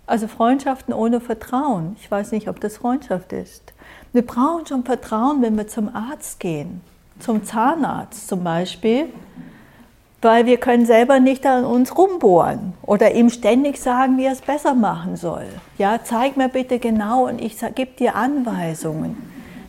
Also 0.06 0.28
Freundschaften 0.28 0.94
ohne 0.94 1.20
Vertrauen. 1.22 1.96
Ich 2.00 2.10
weiß 2.10 2.32
nicht, 2.32 2.48
ob 2.50 2.60
das 2.60 2.78
Freundschaft 2.78 3.34
ist. 3.34 3.74
Wir 4.14 4.22
brauchen 4.22 4.68
schon 4.68 4.84
Vertrauen, 4.84 5.42
wenn 5.42 5.58
wir 5.58 5.68
zum 5.68 5.94
Arzt 5.94 6.40
gehen, 6.40 6.82
zum 7.20 7.44
Zahnarzt 7.44 8.28
zum 8.28 8.44
Beispiel, 8.44 9.08
weil 10.22 10.46
wir 10.46 10.58
können 10.58 10.86
selber 10.86 11.20
nicht 11.20 11.46
an 11.48 11.66
uns 11.66 11.98
rumbohren 11.98 12.74
oder 12.84 13.16
ihm 13.16 13.32
ständig 13.32 13.80
sagen, 13.80 14.18
wie 14.18 14.26
er 14.26 14.34
es 14.34 14.42
besser 14.42 14.76
machen 14.76 15.18
soll. 15.18 15.48
Ja, 15.80 16.00
zeig 16.04 16.38
mir 16.38 16.48
bitte 16.48 16.78
genau 16.78 17.28
und 17.28 17.42
ich 17.42 17.58
gebe 17.74 17.92
dir 17.98 18.16
Anweisungen. 18.16 19.18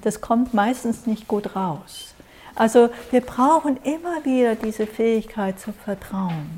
Das 0.03 0.21
kommt 0.21 0.53
meistens 0.53 1.07
nicht 1.07 1.27
gut 1.27 1.57
raus. 1.57 2.15
Also 2.55 2.91
wir 3.11 3.23
brauchen 3.23 3.79
immer 3.83 4.27
wieder 4.27 4.57
diese 4.57 4.87
Fähigkeit 4.87 5.59
zu 5.59 5.73
vertrauen. 5.73 6.51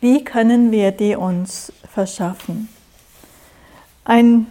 Wie 0.00 0.24
können 0.24 0.72
wir 0.72 0.90
die 0.90 1.16
uns 1.16 1.70
verschaffen? 1.92 2.68
Ein 4.04 4.46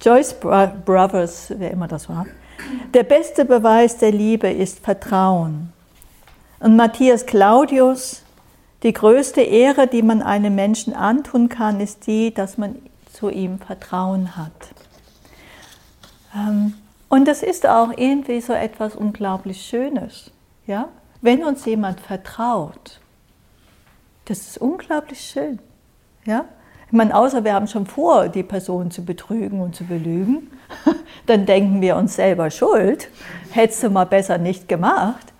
Joyce 0.00 0.34
Brothers, 0.34 1.52
wer 1.56 1.70
immer 1.70 1.88
das 1.88 2.08
war, 2.08 2.26
der 2.94 3.02
beste 3.02 3.44
Beweis 3.44 3.98
der 3.98 4.12
Liebe 4.12 4.48
ist 4.48 4.80
Vertrauen. 4.80 5.72
Und 6.60 6.76
Matthias 6.76 7.26
Claudius, 7.26 8.22
die 8.82 8.92
größte 8.92 9.40
Ehre, 9.40 9.86
die 9.86 10.02
man 10.02 10.22
einem 10.22 10.54
Menschen 10.54 10.94
antun 10.94 11.48
kann, 11.48 11.80
ist 11.80 12.06
die, 12.06 12.32
dass 12.32 12.58
man 12.58 12.76
zu 13.12 13.30
ihm 13.30 13.58
Vertrauen 13.58 14.36
hat. 14.36 14.52
Ähm, 16.34 16.74
und 17.08 17.26
das 17.26 17.42
ist 17.42 17.66
auch 17.66 17.90
irgendwie 17.96 18.40
so 18.40 18.52
etwas 18.52 18.94
unglaublich 18.94 19.62
Schönes. 19.62 20.30
Ja? 20.66 20.88
Wenn 21.20 21.42
uns 21.42 21.64
jemand 21.64 22.00
vertraut, 22.00 23.00
das 24.26 24.40
ist 24.40 24.58
unglaublich 24.58 25.20
schön. 25.20 25.58
Ja? 26.24 26.44
Ich 26.88 26.92
meine, 26.94 27.14
außer 27.14 27.44
wir 27.44 27.52
haben 27.52 27.66
schon 27.66 27.86
vor, 27.86 28.28
die 28.28 28.42
Person 28.42 28.90
zu 28.90 29.04
betrügen 29.04 29.60
und 29.60 29.76
zu 29.76 29.84
belügen, 29.84 30.50
dann 31.26 31.44
denken 31.44 31.82
wir 31.82 31.96
uns 31.96 32.16
selber 32.16 32.50
schuld. 32.50 33.10
Hättest 33.50 33.82
du 33.82 33.90
mal 33.90 34.06
besser 34.06 34.38
nicht 34.38 34.68
gemacht. 34.68 35.34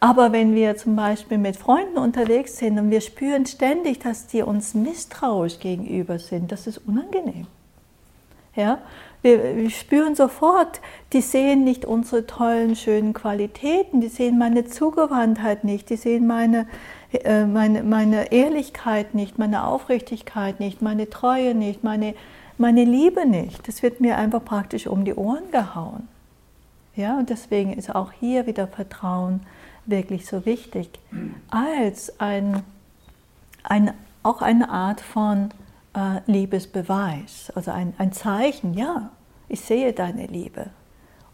Aber 0.00 0.32
wenn 0.32 0.54
wir 0.54 0.76
zum 0.76 0.96
Beispiel 0.96 1.38
mit 1.38 1.56
Freunden 1.56 1.98
unterwegs 1.98 2.56
sind 2.56 2.78
und 2.78 2.90
wir 2.90 3.00
spüren 3.00 3.46
ständig, 3.46 4.00
dass 4.00 4.26
die 4.26 4.42
uns 4.42 4.74
misstrauisch 4.74 5.60
gegenüber 5.60 6.18
sind, 6.18 6.50
das 6.50 6.66
ist 6.66 6.78
unangenehm. 6.78 7.46
Ja? 8.56 8.78
Wir, 9.22 9.56
wir 9.56 9.70
spüren 9.70 10.14
sofort, 10.14 10.80
die 11.12 11.20
sehen 11.20 11.64
nicht 11.64 11.84
unsere 11.84 12.26
tollen, 12.26 12.76
schönen 12.76 13.12
Qualitäten, 13.12 14.00
die 14.00 14.08
sehen 14.08 14.38
meine 14.38 14.66
Zugewandtheit 14.66 15.64
nicht, 15.64 15.90
die 15.90 15.96
sehen 15.96 16.26
meine, 16.26 16.66
meine, 17.46 17.82
meine 17.82 18.32
Ehrlichkeit 18.32 19.14
nicht, 19.14 19.38
meine 19.38 19.64
Aufrichtigkeit 19.64 20.60
nicht, 20.60 20.82
meine 20.82 21.08
Treue 21.08 21.54
nicht, 21.54 21.82
meine, 21.82 22.14
meine 22.58 22.84
Liebe 22.84 23.26
nicht. 23.26 23.66
Das 23.66 23.82
wird 23.82 24.00
mir 24.00 24.18
einfach 24.18 24.44
praktisch 24.44 24.86
um 24.86 25.04
die 25.04 25.14
Ohren 25.14 25.50
gehauen. 25.50 26.08
Ja, 26.96 27.16
und 27.16 27.30
deswegen 27.30 27.72
ist 27.72 27.94
auch 27.94 28.12
hier 28.12 28.46
wieder 28.46 28.66
Vertrauen 28.66 29.40
wirklich 29.86 30.26
so 30.26 30.44
wichtig, 30.44 30.90
als 31.48 32.20
ein, 32.20 32.62
ein, 33.62 33.92
auch 34.22 34.42
eine 34.42 34.68
Art 34.68 35.00
von 35.00 35.50
äh, 35.94 36.20
Liebesbeweis, 36.26 37.52
also 37.54 37.70
ein, 37.70 37.94
ein 37.98 38.12
Zeichen, 38.12 38.74
ja, 38.74 39.10
ich 39.48 39.60
sehe 39.60 39.92
deine 39.92 40.26
Liebe. 40.26 40.66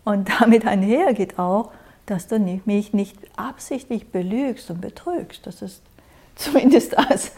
Und 0.04 0.31
damit 0.40 0.66
einher 0.66 1.14
geht 1.14 1.38
auch, 1.38 1.73
dass 2.06 2.26
du 2.26 2.38
mich 2.38 2.92
nicht 2.92 3.16
absichtlich 3.37 4.08
belügst 4.08 4.70
und 4.70 4.80
betrügst. 4.80 5.46
Das 5.46 5.62
ist 5.62 5.82
zumindest 6.37 6.94
das, 6.94 7.32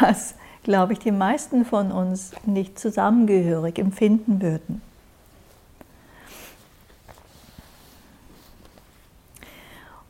was, 0.00 0.34
glaube 0.62 0.92
ich, 0.92 0.98
die 0.98 1.12
meisten 1.12 1.64
von 1.64 1.92
uns 1.92 2.32
nicht 2.44 2.78
zusammengehörig 2.78 3.78
empfinden 3.78 4.42
würden. 4.42 4.82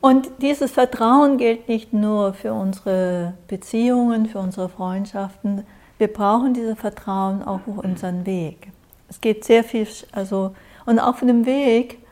Und 0.04 0.28
dieses 0.42 0.71
Vertrauen 0.71 1.38
gilt 1.38 1.66
nicht 1.66 1.94
nur 1.94 2.35
für 2.35 2.52
unsere 2.52 3.33
Beziehungen, 3.49 4.26
für 4.26 4.38
unsere 4.38 4.68
Freundschaften. 4.68 5.64
Wir 5.97 6.09
brauchen 6.09 6.52
dieses 6.52 6.78
Vertrauen 6.78 7.42
auch 7.42 7.66
auf 7.66 7.78
unseren 7.78 8.26
Weg. 8.26 8.68
Es 9.09 9.23
geht 9.23 9.44
sehr 9.44 9.64
viel, 9.64 9.88
also, 10.12 10.54
und 10.85 10.99
auf 10.99 11.21
dem 11.21 11.47
Weg, 11.47 12.04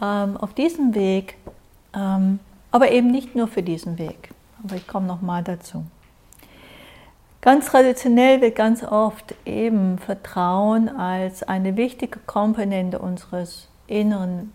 ähm, 0.00 0.36
auf 0.36 0.54
diesem 0.54 0.94
Weg, 0.94 1.36
ähm, 1.94 2.38
aber 2.70 2.90
eben 2.90 3.10
nicht 3.10 3.34
nur 3.34 3.48
für 3.48 3.62
diesen 3.62 3.98
Weg. 3.98 4.30
Aber 4.64 4.76
ich 4.76 4.86
komme 4.86 5.06
nochmal 5.06 5.42
dazu. 5.42 5.84
Ganz 7.40 7.66
traditionell 7.66 8.42
wird 8.42 8.54
ganz 8.54 8.84
oft 8.84 9.34
eben 9.46 9.98
Vertrauen 9.98 10.90
als 10.90 11.42
eine 11.42 11.76
wichtige 11.76 12.18
Komponente 12.26 12.98
unseres 12.98 13.68
inneren 13.86 14.52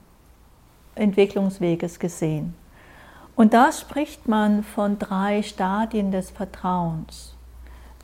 Entwicklungsweges 0.93 1.97
gesehen. 1.97 2.53
Und 3.35 3.53
da 3.53 3.71
spricht 3.71 4.27
man 4.27 4.63
von 4.63 4.99
drei 4.99 5.41
Stadien 5.41 6.11
des 6.11 6.29
Vertrauens. 6.29 7.33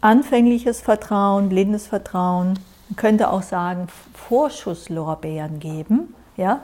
Anfängliches 0.01 0.81
Vertrauen, 0.81 1.47
blindes 1.47 1.87
Vertrauen, 1.87 2.59
man 2.89 2.95
könnte 2.97 3.29
auch 3.29 3.43
sagen 3.43 3.87
Vorschusslorbeeren 4.13 5.59
geben. 5.59 6.13
Ja? 6.35 6.61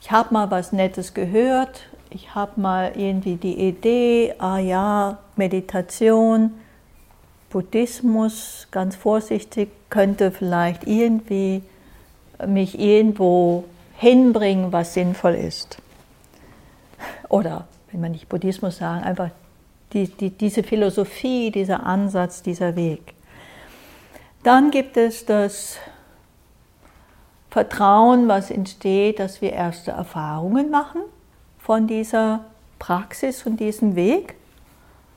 Ich 0.00 0.10
habe 0.10 0.32
mal 0.32 0.50
was 0.50 0.72
Nettes 0.72 1.14
gehört, 1.14 1.86
ich 2.10 2.34
habe 2.34 2.60
mal 2.60 2.92
irgendwie 2.96 3.36
die 3.36 3.58
Idee, 3.68 4.34
ah 4.38 4.58
ja, 4.58 5.18
Meditation, 5.36 6.54
Buddhismus, 7.50 8.68
ganz 8.70 8.96
vorsichtig, 8.96 9.70
könnte 9.90 10.30
vielleicht 10.30 10.86
irgendwie 10.86 11.62
mich 12.46 12.78
irgendwo 12.78 13.64
hinbringen, 13.96 14.72
was 14.72 14.94
sinnvoll 14.94 15.34
ist. 15.34 15.78
Oder 17.28 17.66
wenn 17.90 18.00
man 18.00 18.12
nicht 18.12 18.28
Buddhismus 18.28 18.78
sagen, 18.78 19.04
einfach 19.04 19.30
die, 19.92 20.08
die, 20.08 20.30
diese 20.30 20.62
Philosophie, 20.62 21.50
dieser 21.50 21.84
Ansatz, 21.84 22.42
dieser 22.42 22.76
Weg. 22.76 23.14
Dann 24.42 24.70
gibt 24.70 24.96
es 24.96 25.24
das 25.26 25.76
Vertrauen, 27.58 28.28
was 28.28 28.52
entsteht, 28.52 29.18
dass 29.18 29.42
wir 29.42 29.52
erste 29.52 29.90
Erfahrungen 29.90 30.70
machen 30.70 31.00
von 31.58 31.88
dieser 31.88 32.44
Praxis, 32.78 33.42
von 33.42 33.56
diesem 33.56 33.96
Weg 33.96 34.36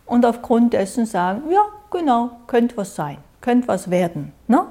und 0.07 0.25
aufgrund 0.25 0.73
dessen 0.73 1.05
sagen, 1.05 1.43
ja, 1.51 1.61
genau, 1.91 2.31
könnte 2.47 2.77
was 2.77 2.95
sein, 2.95 3.17
könnte 3.41 3.67
was 3.67 3.91
werden. 3.91 4.33
Ne? 4.47 4.65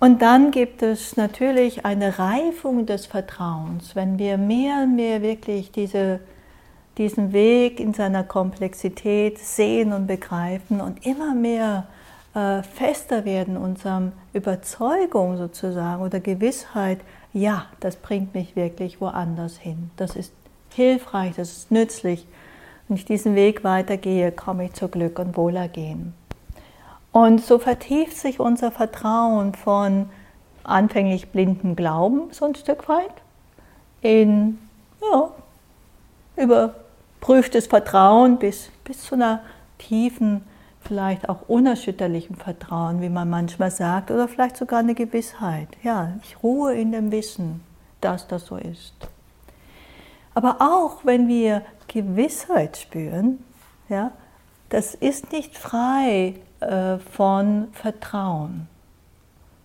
Und 0.00 0.22
dann 0.22 0.50
gibt 0.50 0.82
es 0.82 1.18
natürlich 1.18 1.84
eine 1.84 2.18
Reifung 2.18 2.86
des 2.86 3.04
Vertrauens, 3.04 3.94
wenn 3.94 4.18
wir 4.18 4.38
mehr 4.38 4.84
und 4.84 4.96
mehr 4.96 5.20
wirklich 5.20 5.72
diese 5.72 6.20
diesen 6.98 7.32
Weg 7.32 7.80
in 7.80 7.94
seiner 7.94 8.22
Komplexität 8.22 9.38
sehen 9.38 9.92
und 9.92 10.06
begreifen 10.06 10.80
und 10.80 11.06
immer 11.06 11.34
mehr 11.34 11.86
äh, 12.34 12.62
fester 12.62 13.24
werden 13.24 13.56
unserer 13.56 14.12
Überzeugung 14.32 15.36
sozusagen 15.36 16.02
oder 16.02 16.20
Gewissheit, 16.20 17.00
ja, 17.32 17.66
das 17.80 17.96
bringt 17.96 18.34
mich 18.34 18.56
wirklich 18.56 19.00
woanders 19.00 19.56
hin. 19.56 19.90
Das 19.96 20.16
ist 20.16 20.32
hilfreich, 20.70 21.34
das 21.36 21.50
ist 21.50 21.70
nützlich. 21.70 22.26
Wenn 22.88 22.96
ich 22.96 23.04
diesen 23.04 23.34
Weg 23.34 23.64
weitergehe, 23.64 24.32
komme 24.32 24.66
ich 24.66 24.72
zu 24.74 24.88
Glück 24.88 25.18
und 25.18 25.36
Wohlergehen. 25.36 26.14
Und 27.12 27.44
so 27.44 27.58
vertieft 27.58 28.16
sich 28.16 28.40
unser 28.40 28.70
Vertrauen 28.70 29.54
von 29.54 30.08
anfänglich 30.64 31.30
blinden 31.30 31.76
Glauben 31.76 32.32
so 32.32 32.46
ein 32.46 32.54
Stück 32.54 32.88
weit 32.88 33.12
in 34.00 34.58
ja, 35.00 35.30
über 36.36 36.74
prüftes 37.20 37.66
Vertrauen 37.66 38.38
bis, 38.38 38.70
bis 38.84 39.02
zu 39.02 39.14
einer 39.14 39.40
tiefen, 39.78 40.44
vielleicht 40.84 41.28
auch 41.28 41.48
unerschütterlichen 41.48 42.36
Vertrauen, 42.36 43.00
wie 43.00 43.08
man 43.08 43.28
manchmal 43.30 43.70
sagt, 43.70 44.10
oder 44.10 44.28
vielleicht 44.28 44.56
sogar 44.56 44.80
eine 44.80 44.94
Gewissheit. 44.94 45.68
Ja, 45.82 46.12
ich 46.22 46.42
ruhe 46.42 46.74
in 46.74 46.92
dem 46.92 47.10
Wissen, 47.12 47.62
dass 48.00 48.28
das 48.28 48.46
so 48.46 48.56
ist. 48.56 48.94
Aber 50.34 50.56
auch 50.60 51.04
wenn 51.04 51.28
wir 51.28 51.62
Gewissheit 51.88 52.76
spüren, 52.76 53.44
ja, 53.88 54.12
das 54.70 54.94
ist 54.94 55.32
nicht 55.32 55.56
frei 55.56 56.34
äh, 56.60 56.98
von 56.98 57.68
Vertrauen. 57.72 58.68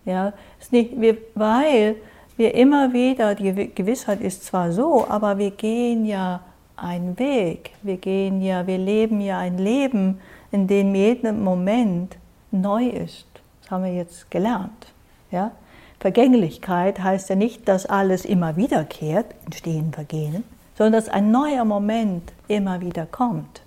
Ja, 0.04 0.32
ist 0.60 0.72
nicht, 0.72 1.00
wir, 1.00 1.16
weil 1.34 1.96
wir 2.36 2.54
immer 2.54 2.92
wieder, 2.92 3.34
die 3.34 3.74
Gewissheit 3.74 4.20
ist 4.20 4.44
zwar 4.44 4.72
so, 4.72 5.06
aber 5.08 5.38
wir 5.38 5.50
gehen 5.50 6.04
ja 6.04 6.40
ein 6.76 7.18
Weg. 7.18 7.72
Wir 7.82 7.96
gehen 7.96 8.40
ja, 8.40 8.66
wir 8.66 8.78
leben 8.78 9.20
ja 9.20 9.38
ein 9.38 9.58
Leben, 9.58 10.20
in 10.50 10.66
dem 10.66 10.94
jeder 10.94 11.32
Moment 11.32 12.16
neu 12.50 12.86
ist. 12.86 13.26
Das 13.62 13.70
haben 13.70 13.84
wir 13.84 13.92
jetzt 13.92 14.30
gelernt. 14.30 14.92
Ja? 15.30 15.52
Vergänglichkeit 16.00 17.02
heißt 17.02 17.28
ja 17.28 17.36
nicht, 17.36 17.68
dass 17.68 17.86
alles 17.86 18.24
immer 18.24 18.56
wiederkehrt, 18.56 19.26
entstehen, 19.44 19.92
vergehen, 19.92 20.44
sondern 20.76 20.92
dass 20.92 21.08
ein 21.08 21.30
neuer 21.30 21.64
Moment 21.64 22.32
immer 22.46 22.80
wieder 22.80 23.06
kommt. 23.06 23.62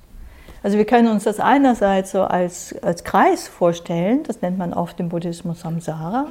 Also 0.64 0.78
wir 0.78 0.86
können 0.86 1.08
uns 1.08 1.24
das 1.24 1.40
einerseits 1.40 2.12
so 2.12 2.22
als, 2.22 2.76
als 2.84 3.04
Kreis 3.04 3.48
vorstellen, 3.48 4.24
das 4.24 4.42
nennt 4.42 4.58
man 4.58 4.74
oft 4.74 5.00
im 5.00 5.10
Buddhismus 5.10 5.62
Samsara, 5.62 6.28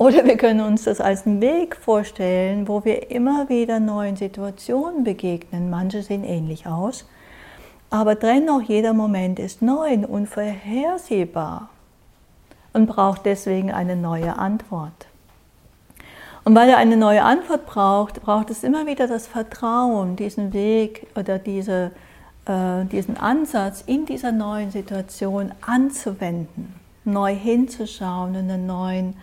oder 0.00 0.24
wir 0.24 0.38
können 0.38 0.62
uns 0.62 0.84
das 0.84 0.98
als 0.98 1.26
einen 1.26 1.42
Weg 1.42 1.76
vorstellen, 1.76 2.68
wo 2.68 2.86
wir 2.86 3.10
immer 3.10 3.50
wieder 3.50 3.80
neuen 3.80 4.16
Situationen 4.16 5.04
begegnen. 5.04 5.68
Manche 5.68 6.02
sehen 6.02 6.24
ähnlich 6.24 6.66
aus, 6.66 7.06
aber 7.90 8.14
dennoch 8.14 8.62
jeder 8.62 8.94
Moment 8.94 9.38
ist 9.38 9.62
neu 9.62 9.92
und 9.92 10.04
unvorhersehbar 10.04 11.68
und 12.72 12.86
braucht 12.86 13.26
deswegen 13.26 13.72
eine 13.72 13.96
neue 13.96 14.38
Antwort. 14.38 15.08
Und 16.44 16.54
weil 16.54 16.68
er 16.70 16.78
eine 16.78 16.96
neue 16.96 17.22
Antwort 17.22 17.66
braucht, 17.66 18.22
braucht 18.22 18.50
es 18.50 18.64
immer 18.64 18.86
wieder 18.86 19.06
das 19.06 19.26
Vertrauen, 19.26 20.16
diesen 20.16 20.52
Weg 20.52 21.06
oder 21.16 21.38
diese, 21.38 21.90
äh, 22.46 22.84
diesen 22.86 23.16
Ansatz 23.18 23.82
in 23.86 24.06
dieser 24.06 24.32
neuen 24.32 24.70
Situation 24.70 25.52
anzuwenden, 25.60 26.74
neu 27.04 27.34
hinzuschauen, 27.34 28.34
in 28.34 28.50
einen 28.50 28.66
neuen 28.66 29.16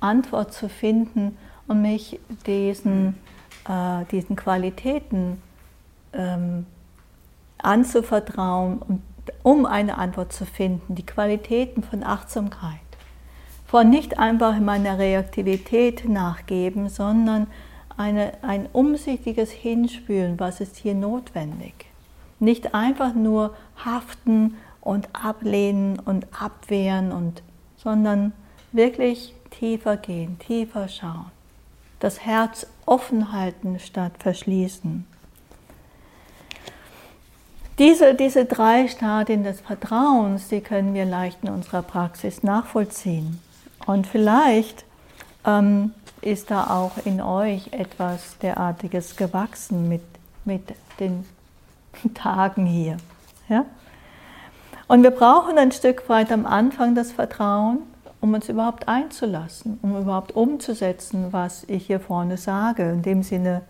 Antwort 0.00 0.54
zu 0.54 0.68
finden 0.68 1.36
und 1.66 1.82
mich 1.82 2.20
diesen, 2.46 3.18
äh, 3.68 4.04
diesen 4.10 4.36
Qualitäten 4.36 5.42
ähm, 6.14 6.66
anzuvertrauen, 7.62 9.02
um 9.42 9.66
eine 9.66 9.98
Antwort 9.98 10.32
zu 10.32 10.44
finden. 10.44 10.94
Die 10.94 11.06
Qualitäten 11.06 11.82
von 11.82 12.02
Achtsamkeit. 12.02 12.78
Von 13.66 13.88
nicht 13.88 14.18
einfach 14.18 14.58
meiner 14.60 14.98
Reaktivität 14.98 16.08
nachgeben, 16.08 16.88
sondern 16.88 17.46
eine, 17.96 18.32
ein 18.42 18.68
umsichtiges 18.72 19.50
Hinspüren, 19.50 20.38
was 20.38 20.60
ist 20.60 20.76
hier 20.76 20.94
notwendig. 20.94 21.86
Nicht 22.38 22.74
einfach 22.74 23.14
nur 23.14 23.54
haften 23.82 24.56
und 24.80 25.08
ablehnen 25.12 25.98
und 25.98 26.26
abwehren, 26.38 27.12
und, 27.12 27.42
sondern 27.76 28.32
wirklich 28.72 29.34
tiefer 29.50 29.96
gehen, 29.96 30.38
tiefer 30.38 30.88
schauen. 30.88 31.30
Das 32.00 32.20
Herz 32.26 32.66
offen 32.84 33.32
halten 33.32 33.78
statt 33.78 34.12
verschließen. 34.18 35.06
Diese, 37.82 38.14
diese 38.14 38.44
drei 38.44 38.86
Stadien 38.86 39.42
des 39.42 39.60
Vertrauens, 39.60 40.46
die 40.46 40.60
können 40.60 40.94
wir 40.94 41.04
leicht 41.04 41.42
in 41.42 41.48
unserer 41.48 41.82
Praxis 41.82 42.44
nachvollziehen. 42.44 43.40
Und 43.86 44.06
vielleicht 44.06 44.84
ähm, 45.44 45.92
ist 46.20 46.52
da 46.52 46.68
auch 46.68 46.92
in 47.04 47.20
euch 47.20 47.72
etwas 47.72 48.38
derartiges 48.38 49.16
gewachsen 49.16 49.88
mit, 49.88 50.02
mit 50.44 50.62
den 51.00 51.26
Tagen 52.14 52.66
hier. 52.66 52.98
Ja? 53.48 53.64
Und 54.86 55.02
wir 55.02 55.10
brauchen 55.10 55.58
ein 55.58 55.72
Stück 55.72 56.08
weit 56.08 56.30
am 56.30 56.46
Anfang 56.46 56.94
das 56.94 57.10
Vertrauen, 57.10 57.80
um 58.20 58.32
uns 58.32 58.48
überhaupt 58.48 58.86
einzulassen, 58.86 59.80
um 59.82 60.00
überhaupt 60.00 60.36
umzusetzen, 60.36 61.32
was 61.32 61.64
ich 61.64 61.88
hier 61.88 61.98
vorne 61.98 62.36
sage. 62.36 62.92
In 62.92 63.02
dem 63.02 63.24
Sinne, 63.24 63.62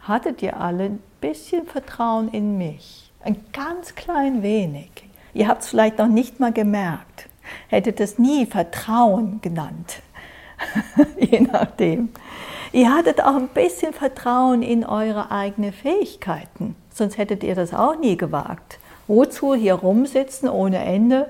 hattet 0.00 0.42
ihr 0.42 0.60
alle 0.60 0.86
ein 0.86 1.02
bisschen 1.20 1.64
Vertrauen 1.64 2.26
in 2.26 2.58
mich? 2.58 3.09
Ein 3.22 3.36
ganz 3.52 3.94
klein 3.94 4.42
wenig. 4.42 4.90
Ihr 5.34 5.48
habt 5.48 5.62
es 5.62 5.68
vielleicht 5.68 5.98
noch 5.98 6.08
nicht 6.08 6.40
mal 6.40 6.52
gemerkt. 6.52 7.28
Hättet 7.68 8.00
es 8.00 8.18
nie 8.18 8.46
Vertrauen 8.46 9.40
genannt. 9.42 10.00
Je 11.18 11.40
nachdem. 11.40 12.10
Ihr 12.72 12.94
hattet 12.94 13.22
auch 13.22 13.36
ein 13.36 13.48
bisschen 13.48 13.92
Vertrauen 13.92 14.62
in 14.62 14.84
eure 14.84 15.30
eigenen 15.30 15.72
Fähigkeiten. 15.72 16.76
Sonst 16.92 17.18
hättet 17.18 17.42
ihr 17.42 17.54
das 17.54 17.74
auch 17.74 17.98
nie 17.98 18.16
gewagt. 18.16 18.78
Wozu 19.06 19.54
hier 19.54 19.74
rumsitzen 19.74 20.48
ohne 20.48 20.78
Ende, 20.78 21.28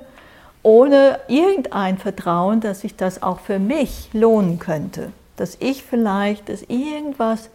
ohne 0.62 1.18
irgendein 1.28 1.98
Vertrauen, 1.98 2.60
dass 2.60 2.80
sich 2.80 2.94
das 2.94 3.22
auch 3.22 3.40
für 3.40 3.58
mich 3.58 4.10
lohnen 4.12 4.58
könnte. 4.58 5.12
Dass 5.36 5.56
ich 5.60 5.82
vielleicht, 5.82 6.48
dass 6.50 6.62
irgendwas 6.62 7.50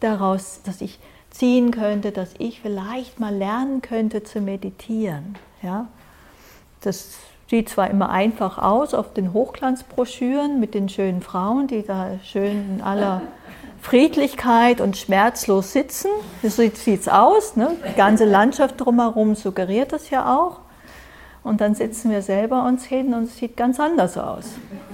daraus, 0.00 0.60
dass 0.64 0.82
ich 0.82 0.98
ziehen 1.32 1.70
könnte, 1.70 2.12
dass 2.12 2.34
ich 2.38 2.60
vielleicht 2.60 3.18
mal 3.18 3.34
lernen 3.34 3.82
könnte 3.82 4.22
zu 4.22 4.40
meditieren. 4.40 5.36
Ja? 5.62 5.88
Das 6.82 7.14
sieht 7.48 7.68
zwar 7.68 7.90
immer 7.90 8.10
einfach 8.10 8.58
aus 8.58 8.94
auf 8.94 9.12
den 9.12 9.32
Hochglanzbroschüren 9.32 10.60
mit 10.60 10.74
den 10.74 10.88
schönen 10.88 11.20
Frauen, 11.20 11.66
die 11.66 11.82
da 11.82 12.18
schön 12.24 12.76
in 12.76 12.82
aller 12.82 13.22
Friedlichkeit 13.80 14.80
und 14.80 14.96
schmerzlos 14.96 15.72
sitzen. 15.72 16.08
So 16.42 16.48
sieht 16.48 16.78
es 16.78 17.08
aus. 17.08 17.56
Ne? 17.56 17.72
Die 17.90 17.96
ganze 17.96 18.24
Landschaft 18.24 18.80
drumherum 18.80 19.34
suggeriert 19.34 19.92
das 19.92 20.10
ja 20.10 20.38
auch. 20.38 20.60
Und 21.42 21.60
dann 21.60 21.74
sitzen 21.74 22.10
wir 22.10 22.22
selber 22.22 22.64
uns 22.64 22.84
hin 22.84 23.12
und 23.14 23.24
es 23.24 23.36
sieht 23.36 23.56
ganz 23.56 23.80
anders 23.80 24.16
aus. 24.16 24.44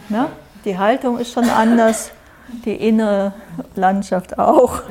Ne? 0.09 0.27
Die 0.64 0.79
Haltung 0.79 1.18
ist 1.18 1.33
schon 1.33 1.48
anders, 1.48 2.11
die 2.64 2.74
innere 2.74 3.35
Landschaft 3.77 4.38
auch. 4.38 4.83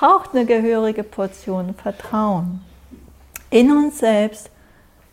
Braucht 0.00 0.34
eine 0.34 0.46
gehörige 0.46 1.04
Portion 1.04 1.74
Vertrauen 1.74 2.62
in 3.50 3.70
uns 3.70 3.98
selbst, 3.98 4.48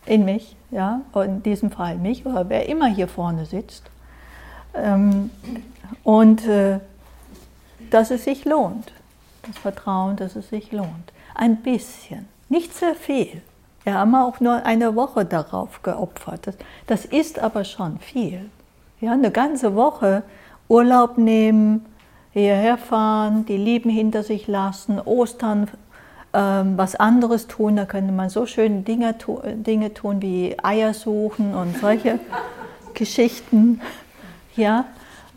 in 0.06 0.23
mich, 0.23 0.56
ja, 0.71 1.02
in 1.13 1.43
diesem 1.43 1.71
Fall 1.71 1.97
mich 1.97 2.26
oder 2.26 2.47
wer 2.47 2.69
immer 2.69 2.88
hier 2.88 3.10
vorne 3.10 3.45
sitzt. 3.45 3.84
Ähm, 4.73 5.30
und 6.06 6.47
äh, 6.47 6.80
dass 7.89 8.12
es 8.12 8.23
sich 8.23 8.45
lohnt. 8.45 8.93
Das 9.45 9.58
Vertrauen, 9.58 10.15
dass 10.15 10.38
es 10.38 10.47
sich 10.50 10.71
lohnt. 10.71 11.12
Ein 11.36 11.58
bisschen, 11.58 12.26
nicht 12.47 12.73
sehr 12.73 12.95
viel. 12.95 13.41
Wir 13.84 13.95
haben 13.95 14.15
auch 14.15 14.39
nur 14.39 14.65
eine 14.65 14.95
Woche 14.95 15.26
darauf 15.26 15.84
geopfert. 15.84 16.54
Das 16.88 17.04
ist 17.04 17.39
aber 17.39 17.65
schon 17.65 18.00
viel. 18.00 18.50
Ja, 19.02 19.12
eine 19.12 19.32
ganze 19.32 19.76
Woche 19.76 20.23
Urlaub 20.69 21.17
nehmen, 21.17 21.86
hierher 22.41 22.78
fahren, 22.78 23.45
die 23.45 23.58
Lieben 23.58 23.89
hinter 23.89 24.23
sich 24.23 24.47
lassen, 24.47 25.00
Ostern 25.00 25.67
ähm, 26.34 26.78
was 26.78 26.95
anderes 26.95 27.47
tun. 27.47 27.76
Da 27.76 27.86
könnte 27.86 28.13
man 28.13 28.30
so 28.30 28.45
schöne 28.45 28.82
Dinge, 28.82 29.15
Dinge 29.56 29.93
tun 29.93 30.21
wie 30.21 30.56
Eier 30.62 30.93
suchen 30.93 31.54
und 31.56 31.78
solche 31.78 32.19
Geschichten. 32.93 33.82
Ja, 34.56 34.86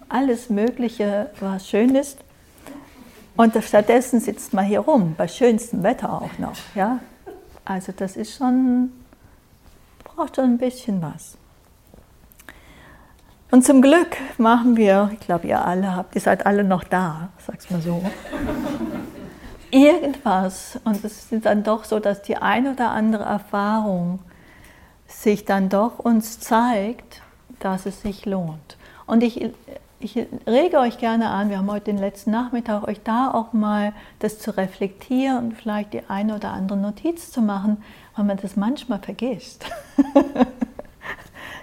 alles 0.08 0.50
Mögliche, 0.50 1.30
was 1.40 1.68
schön 1.68 1.94
ist. 1.94 2.18
Und 3.36 3.54
stattdessen 3.64 4.20
sitzt 4.20 4.52
man 4.52 4.66
hier 4.66 4.80
rum, 4.80 5.14
bei 5.16 5.26
schönstem 5.28 5.82
Wetter 5.82 6.12
auch 6.12 6.38
noch. 6.38 6.56
Ja? 6.74 6.98
Also 7.64 7.92
das 7.96 8.16
ist 8.16 8.36
schon, 8.36 8.90
braucht 10.04 10.36
schon 10.36 10.44
ein 10.44 10.58
bisschen 10.58 11.00
was. 11.00 11.38
Und 13.50 13.64
zum 13.64 13.82
Glück 13.82 14.16
machen 14.38 14.76
wir, 14.76 15.10
ich 15.12 15.20
glaube, 15.20 15.48
ihr 15.48 15.64
alle 15.64 15.94
habt, 15.96 16.14
ihr 16.14 16.20
seid 16.20 16.46
alle 16.46 16.62
noch 16.62 16.84
da, 16.84 17.30
sag's 17.44 17.70
mal 17.70 17.80
so. 17.80 18.02
Irgendwas, 19.70 20.78
und 20.84 21.04
es 21.04 21.32
ist 21.32 21.44
dann 21.44 21.62
doch 21.62 21.84
so, 21.84 21.98
dass 21.98 22.22
die 22.22 22.36
ein 22.36 22.68
oder 22.68 22.90
andere 22.90 23.24
Erfahrung 23.24 24.20
sich 25.06 25.44
dann 25.44 25.68
doch 25.68 25.98
uns 25.98 26.40
zeigt, 26.40 27.22
dass 27.58 27.86
es 27.86 28.02
sich 28.02 28.26
lohnt. 28.26 28.76
Und 29.06 29.22
ich 29.22 29.50
ich 30.02 30.16
rege 30.46 30.78
euch 30.78 30.96
gerne 30.96 31.28
an, 31.28 31.50
wir 31.50 31.58
haben 31.58 31.70
heute 31.70 31.86
den 31.86 31.98
letzten 31.98 32.30
Nachmittag, 32.30 32.88
euch 32.88 33.02
da 33.04 33.30
auch 33.30 33.52
mal 33.52 33.92
das 34.18 34.38
zu 34.38 34.56
reflektieren 34.56 35.38
und 35.38 35.52
vielleicht 35.52 35.92
die 35.92 36.08
eine 36.08 36.36
oder 36.36 36.52
andere 36.52 36.78
Notiz 36.78 37.30
zu 37.30 37.42
machen, 37.42 37.82
weil 38.16 38.24
man 38.24 38.38
das 38.38 38.56
manchmal 38.56 39.00
vergisst. 39.00 39.66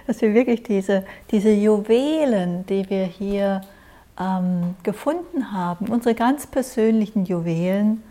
Dass 0.08 0.22
wir 0.22 0.32
wirklich 0.32 0.62
diese, 0.62 1.04
diese 1.30 1.50
Juwelen, 1.50 2.64
die 2.64 2.88
wir 2.88 3.04
hier 3.04 3.60
ähm, 4.18 4.74
gefunden 4.82 5.52
haben, 5.52 5.88
unsere 5.88 6.14
ganz 6.14 6.46
persönlichen 6.46 7.26
Juwelen, 7.26 8.02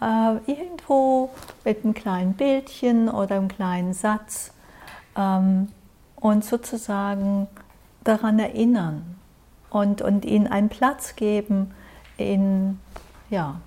äh, 0.00 0.36
irgendwo 0.50 1.28
mit 1.62 1.84
einem 1.84 1.92
kleinen 1.92 2.32
Bildchen 2.32 3.10
oder 3.10 3.36
einem 3.36 3.48
kleinen 3.48 3.92
Satz 3.92 4.54
ähm, 5.14 5.68
uns 6.16 6.48
sozusagen 6.48 7.48
daran 8.02 8.38
erinnern 8.38 9.16
und, 9.68 10.00
und 10.00 10.24
ihnen 10.24 10.46
einen 10.46 10.70
Platz 10.70 11.16
geben 11.16 11.72
in, 12.16 12.80
ja, 13.28 13.60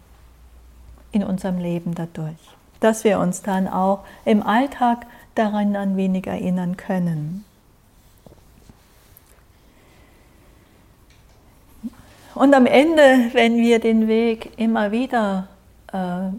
in 1.11 1.23
unserem 1.23 1.59
Leben 1.59 1.93
dadurch. 1.93 2.57
Dass 2.79 3.03
wir 3.03 3.19
uns 3.19 3.43
dann 3.43 3.67
auch 3.67 4.05
im 4.25 4.41
Alltag 4.41 5.05
daran 5.35 5.75
ein 5.75 5.97
wenig 5.97 6.25
erinnern 6.25 6.75
können. 6.75 7.45
Und 12.39 12.53
am 12.53 12.65
Ende, 12.65 13.33
wenn 13.33 13.57
wir 13.57 13.79
den 13.79 14.07
Weg 14.07 14.51
immer 14.55 14.93
wieder 14.93 15.49
äh, 15.91 16.29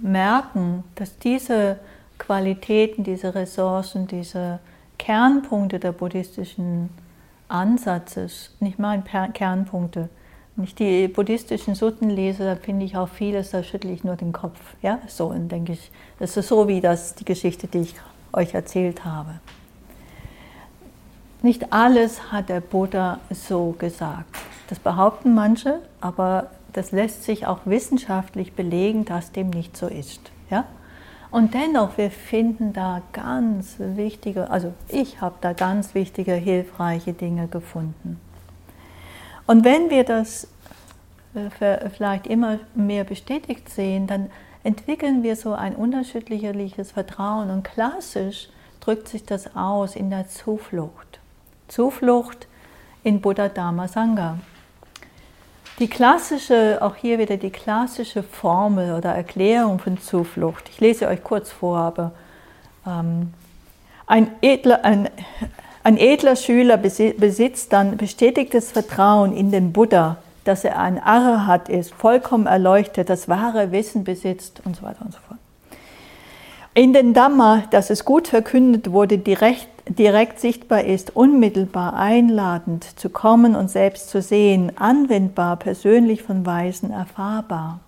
merken, 0.00 0.84
dass 0.94 1.18
diese 1.18 1.80
Qualitäten, 2.16 3.02
diese 3.02 3.34
Ressourcen, 3.34 4.06
diese 4.06 4.60
Kernpunkte 4.98 5.80
der 5.80 5.90
buddhistischen 5.90 6.90
Ansatzes, 7.48 8.54
nicht 8.60 8.78
mal 8.78 9.02
Kernpunkte. 9.02 10.10
Wenn 10.54 10.64
ich 10.64 10.76
die 10.76 11.08
buddhistischen 11.08 11.74
Sutten 11.74 12.08
lese, 12.08 12.44
da 12.44 12.54
finde 12.54 12.86
ich 12.86 12.96
auch 12.96 13.08
vieles, 13.08 13.50
da 13.50 13.64
schüttle 13.64 13.90
ich 13.90 14.04
nur 14.04 14.14
den 14.14 14.32
Kopf. 14.32 14.60
Ja, 14.80 15.00
so, 15.08 15.26
und 15.26 15.48
denke 15.48 15.72
ich, 15.72 15.90
das 16.20 16.36
ist 16.36 16.46
so 16.46 16.68
wie 16.68 16.80
das, 16.80 17.16
die 17.16 17.24
Geschichte, 17.24 17.66
die 17.66 17.80
ich 17.80 17.94
euch 18.32 18.54
erzählt 18.54 19.04
habe. 19.04 19.40
Nicht 21.42 21.72
alles 21.72 22.30
hat 22.30 22.48
der 22.48 22.60
Buddha 22.60 23.18
so 23.30 23.74
gesagt. 23.76 24.36
Das 24.68 24.78
behaupten 24.78 25.34
manche, 25.34 25.80
aber 26.00 26.50
das 26.72 26.92
lässt 26.92 27.24
sich 27.24 27.46
auch 27.46 27.58
wissenschaftlich 27.64 28.52
belegen, 28.52 29.04
dass 29.04 29.32
dem 29.32 29.50
nicht 29.50 29.76
so 29.76 29.88
ist. 29.88 30.20
Ja? 30.50 30.66
Und 31.32 31.54
dennoch, 31.54 31.98
wir 31.98 32.12
finden 32.12 32.72
da 32.72 33.02
ganz 33.12 33.74
wichtige, 33.78 34.50
also 34.50 34.72
ich 34.88 35.20
habe 35.20 35.34
da 35.40 35.52
ganz 35.52 35.94
wichtige, 35.94 36.34
hilfreiche 36.34 37.12
Dinge 37.12 37.48
gefunden. 37.48 38.20
Und 39.46 39.64
wenn 39.64 39.90
wir 39.90 40.04
das 40.04 40.46
äh, 41.34 41.88
vielleicht 41.90 42.28
immer 42.28 42.60
mehr 42.74 43.02
bestätigt 43.04 43.68
sehen, 43.68 44.06
dann 44.06 44.30
entwickeln 44.62 45.22
wir 45.22 45.34
so 45.34 45.54
ein 45.54 45.74
unterschiedliches 45.74 46.92
Vertrauen. 46.92 47.50
Und 47.50 47.64
klassisch 47.64 48.48
drückt 48.80 49.08
sich 49.08 49.24
das 49.24 49.56
aus 49.56 49.96
in 49.96 50.10
der 50.10 50.28
Zuflucht. 50.28 51.18
Zuflucht 51.72 52.48
in 53.02 53.22
Buddha 53.22 53.48
Dharma 53.48 53.88
Sangha. 53.88 54.36
die 55.78 55.88
klassische, 55.88 56.78
auch 56.82 56.96
hier 56.96 57.18
wieder 57.18 57.38
die 57.38 57.48
klassische 57.48 58.22
Formel 58.22 58.92
oder 58.92 59.14
Erklärung 59.14 59.78
von 59.78 59.98
Zuflucht. 59.98 60.68
Ich 60.68 60.80
lese 60.80 61.08
euch 61.08 61.24
kurz 61.24 61.50
vor, 61.50 61.78
aber 61.78 62.12
ähm, 62.86 63.32
ein, 64.06 64.30
edler, 64.42 64.84
ein, 64.84 65.08
ein 65.82 65.96
edler 65.96 66.36
Schüler 66.36 66.76
besitzt 66.76 67.72
dann 67.72 67.96
bestätigtes 67.96 68.70
Vertrauen 68.70 69.34
in 69.34 69.50
den 69.50 69.72
Buddha, 69.72 70.18
dass 70.44 70.64
er 70.64 70.78
ein 70.78 71.02
Arahat 71.02 71.70
ist, 71.70 71.94
vollkommen 71.94 72.46
erleuchtet, 72.46 73.08
das 73.08 73.30
wahre 73.30 73.72
Wissen 73.72 74.04
besitzt 74.04 74.60
und 74.66 74.76
so 74.76 74.82
weiter 74.82 75.06
und 75.06 75.12
so 75.12 75.18
fort. 75.26 75.40
In 76.74 76.92
den 76.92 77.14
Dhamma, 77.14 77.64
dass 77.70 77.88
es 77.88 78.04
gut 78.04 78.28
verkündet 78.28 78.92
wurde, 78.92 79.16
direkt, 79.16 79.68
direkt 79.88 80.40
sichtbar 80.40 80.84
ist, 80.84 81.16
unmittelbar 81.16 81.94
einladend 81.94 82.84
zu 82.98 83.10
kommen 83.10 83.56
und 83.56 83.70
selbst 83.70 84.10
zu 84.10 84.22
sehen, 84.22 84.72
anwendbar, 84.76 85.56
persönlich 85.56 86.22
von 86.22 86.46
Weisen 86.46 86.90
erfahrbar. 86.90 87.80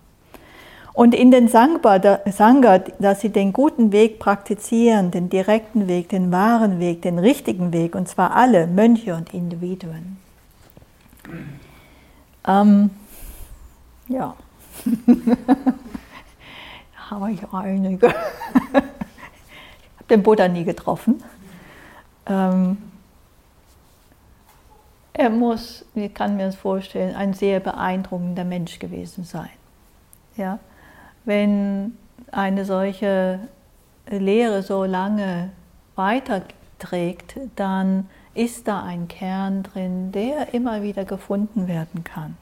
Und 0.93 1.13
in 1.13 1.29
den 1.29 1.49
Sangha, 1.49 1.99
dass 1.99 3.19
sie 3.19 3.29
den 3.29 3.51
guten 3.51 3.91
Weg 3.91 4.17
praktizieren, 4.17 5.11
den 5.11 5.29
direkten 5.29 5.89
Weg, 5.89 6.07
den 6.07 6.31
wahren 6.31 6.79
Weg, 6.79 7.01
den 7.01 7.19
richtigen 7.19 7.73
Weg, 7.73 7.95
und 7.95 8.07
zwar 8.07 8.33
alle 8.33 8.65
Mönche 8.65 9.13
und 9.13 9.33
Individuen. 9.33 10.17
Ähm, 12.47 12.91
ja. 14.07 14.35
habe 17.09 17.31
ich 17.31 17.41
einige. 17.51 18.07
ich 18.07 18.13
habe 18.73 18.85
den 20.09 20.23
Buddha 20.23 20.47
nie 20.47 20.63
getroffen. 20.63 21.21
Ähm, 22.27 22.77
er 25.13 25.29
muss, 25.29 25.85
ich 25.95 26.13
kann 26.13 26.35
mir 26.35 26.47
das 26.47 26.55
vorstellen, 26.55 27.15
ein 27.15 27.33
sehr 27.33 27.59
beeindruckender 27.59 28.43
Mensch 28.43 28.79
gewesen 28.79 29.23
sein. 29.23 29.49
Ja? 30.35 30.59
Wenn 31.23 31.97
eine 32.31 32.65
solche 32.65 33.39
Lehre 34.09 34.61
so 34.61 34.83
lange 34.83 35.51
weiterträgt, 35.95 37.37
dann 37.55 38.09
ist 38.33 38.67
da 38.67 38.83
ein 38.83 39.07
Kern 39.07 39.63
drin, 39.63 40.11
der 40.11 40.53
immer 40.53 40.81
wieder 40.81 41.05
gefunden 41.05 41.67
werden 41.67 42.03
kann. 42.03 42.37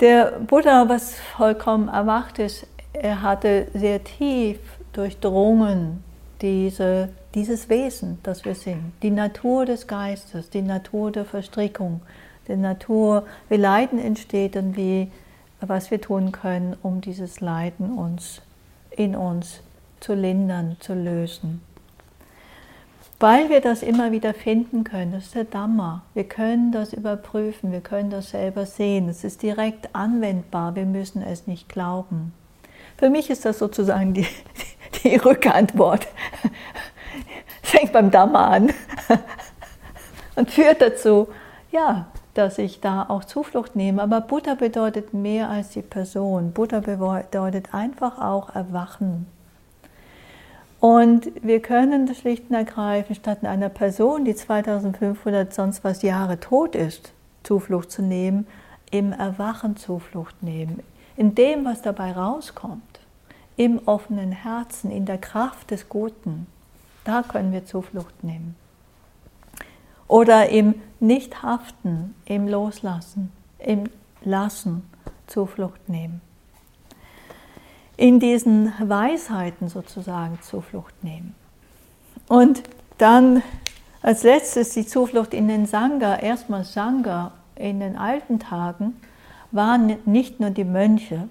Der 0.00 0.38
Buddha, 0.38 0.88
was 0.88 1.14
vollkommen 1.14 1.88
erwacht 1.88 2.38
ist, 2.38 2.66
er 2.92 3.22
hatte 3.22 3.66
sehr 3.74 4.02
tief 4.04 4.58
durchdrungen 4.92 6.04
diese, 6.40 7.08
dieses 7.34 7.68
Wesen, 7.68 8.18
das 8.22 8.44
wir 8.44 8.54
sind, 8.54 8.92
die 9.02 9.10
Natur 9.10 9.66
des 9.66 9.86
Geistes, 9.86 10.50
die 10.50 10.62
Natur 10.62 11.10
der 11.10 11.24
Verstrickung, 11.24 12.00
die 12.48 12.56
Natur, 12.56 13.26
wie 13.48 13.56
Leiden 13.56 13.98
entsteht 13.98 14.56
und 14.56 14.76
wie, 14.76 15.10
was 15.60 15.90
wir 15.90 16.00
tun 16.00 16.32
können, 16.32 16.76
um 16.82 17.00
dieses 17.00 17.40
Leiden 17.40 17.92
uns 17.92 18.42
in 18.90 19.16
uns 19.16 19.60
zu 20.00 20.14
lindern, 20.14 20.76
zu 20.80 20.94
lösen 20.94 21.60
weil 23.24 23.48
wir 23.48 23.62
das 23.62 23.82
immer 23.82 24.12
wieder 24.12 24.34
finden 24.34 24.84
können. 24.84 25.12
Das 25.12 25.24
ist 25.24 25.34
der 25.34 25.44
Dhamma. 25.44 26.02
Wir 26.12 26.24
können 26.24 26.72
das 26.72 26.92
überprüfen, 26.92 27.72
wir 27.72 27.80
können 27.80 28.10
das 28.10 28.30
selber 28.30 28.66
sehen. 28.66 29.08
Es 29.08 29.24
ist 29.24 29.42
direkt 29.42 29.94
anwendbar, 29.94 30.74
wir 30.74 30.84
müssen 30.84 31.22
es 31.22 31.46
nicht 31.46 31.68
glauben. 31.70 32.34
Für 32.98 33.08
mich 33.08 33.30
ist 33.30 33.46
das 33.46 33.58
sozusagen 33.58 34.12
die, 34.12 34.26
die 35.04 35.16
Rückantwort. 35.16 36.06
Fängt 37.64 37.92
beim 37.92 38.10
Dhamma 38.10 38.48
an 38.48 38.72
und 40.36 40.50
führt 40.50 40.80
dazu, 40.80 41.28
ja, 41.72 42.06
dass 42.34 42.58
ich 42.58 42.80
da 42.80 43.06
auch 43.08 43.24
Zuflucht 43.24 43.74
nehme. 43.74 44.02
Aber 44.02 44.20
Buddha 44.20 44.54
bedeutet 44.54 45.14
mehr 45.14 45.48
als 45.48 45.70
die 45.70 45.82
Person. 45.82 46.52
Buddha 46.52 46.80
bedeutet 46.80 47.72
einfach 47.72 48.20
auch 48.20 48.54
Erwachen. 48.54 49.26
Und 50.80 51.30
wir 51.42 51.60
können 51.60 52.06
das 52.06 52.18
schlicht 52.18 52.50
und 52.50 52.56
ergreifend 52.56 53.16
statt 53.16 53.42
einer 53.42 53.70
Person, 53.70 54.26
die 54.26 54.34
2500 54.34 55.54
sonst 55.54 55.82
was 55.82 56.02
Jahre 56.02 56.38
tot 56.38 56.74
ist, 56.74 57.12
Zuflucht 57.42 57.90
zu 57.90 58.02
nehmen, 58.02 58.46
im 58.90 59.12
Erwachen 59.12 59.76
Zuflucht 59.76 60.42
nehmen, 60.42 60.82
in 61.16 61.34
dem, 61.34 61.64
was 61.64 61.80
dabei 61.80 62.12
rauskommt, 62.12 63.00
im 63.56 63.80
offenen 63.86 64.30
Herzen, 64.30 64.90
in 64.90 65.06
der 65.06 65.16
Kraft 65.16 65.70
des 65.70 65.88
Guten. 65.88 66.46
Da 67.04 67.22
können 67.22 67.52
wir 67.52 67.64
Zuflucht 67.64 68.24
nehmen. 68.24 68.56
Oder 70.08 70.48
im 70.48 70.74
Nichthaften, 71.00 72.14
im 72.24 72.48
Loslassen, 72.48 73.30
im 73.58 73.84
Lassen 74.22 74.88
Zuflucht 75.26 75.88
nehmen 75.88 76.20
in 77.96 78.18
diesen 78.18 78.72
Weisheiten 78.80 79.68
sozusagen 79.68 80.40
Zuflucht 80.42 81.04
nehmen. 81.04 81.34
Und 82.28 82.62
dann 82.98 83.42
als 84.02 84.22
letztes 84.22 84.70
die 84.70 84.86
Zuflucht 84.86 85.34
in 85.34 85.48
den 85.48 85.66
Sangha. 85.66 86.16
Erstmal 86.16 86.64
Sangha 86.64 87.32
in 87.56 87.80
den 87.80 87.96
alten 87.96 88.38
Tagen 88.38 89.00
waren 89.50 89.96
nicht 90.04 90.40
nur 90.40 90.50
die 90.50 90.64
Mönche, 90.64 91.28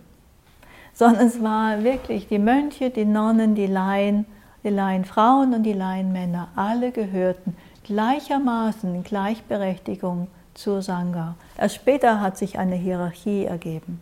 sondern 0.93 1.27
es 1.27 1.41
waren 1.43 1.83
wirklich 1.83 2.27
die 2.27 2.39
Mönche, 2.39 2.89
die 2.89 3.05
Nonnen, 3.05 3.55
die 3.55 3.67
Laien, 3.67 4.25
die 4.63 4.69
Laienfrauen 4.69 5.53
und 5.53 5.63
die 5.63 5.73
Laienmänner. 5.73 6.49
Alle 6.55 6.91
gehörten 6.91 7.55
gleichermaßen 7.83 9.03
Gleichberechtigung 9.03 10.27
zur 10.53 10.81
Sangha. 10.81 11.35
Erst 11.57 11.75
später 11.75 12.21
hat 12.21 12.37
sich 12.37 12.57
eine 12.57 12.75
Hierarchie 12.75 13.45
ergeben. 13.45 13.99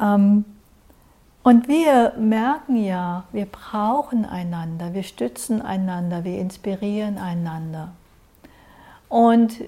Ähm, 0.00 0.44
und 1.42 1.66
wir 1.66 2.14
merken 2.18 2.76
ja, 2.76 3.24
wir 3.32 3.46
brauchen 3.46 4.24
einander, 4.24 4.94
wir 4.94 5.02
stützen 5.02 5.60
einander, 5.60 6.22
wir 6.22 6.38
inspirieren 6.38 7.18
einander. 7.18 7.92
Und 9.08 9.64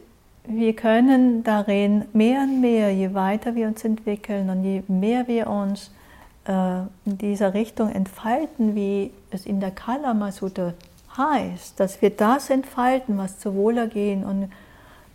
wir 0.47 0.77
können 0.77 1.42
darin 1.42 2.05
mehr 2.12 2.42
und 2.42 2.61
mehr, 2.61 2.94
je 2.94 3.14
weiter 3.14 3.57
wir 3.57 3.66
uns 3.66 3.83
entwickeln 3.85 4.51
und 4.51 4.62
je 4.62 4.85
mehr 4.87 5.27
wir 5.27 5.49
uns 5.49 5.88
äh, 5.88 6.04
in 6.46 7.18
dieser 7.18 7.54
Richtung 7.54 7.90
entfalten, 7.90 8.74
wie 8.74 9.12
es 9.30 9.46
in 9.46 9.61
der 9.61 9.70
Kalama 9.70 10.30
Sutta 10.30 10.74
heißt, 11.16 11.80
dass 11.80 12.02
wir 12.02 12.11
das 12.11 12.50
entfalten, 12.50 13.16
was 13.16 13.38
zu 13.38 13.54
Wohlergehen 13.54 14.24
und 14.24 14.50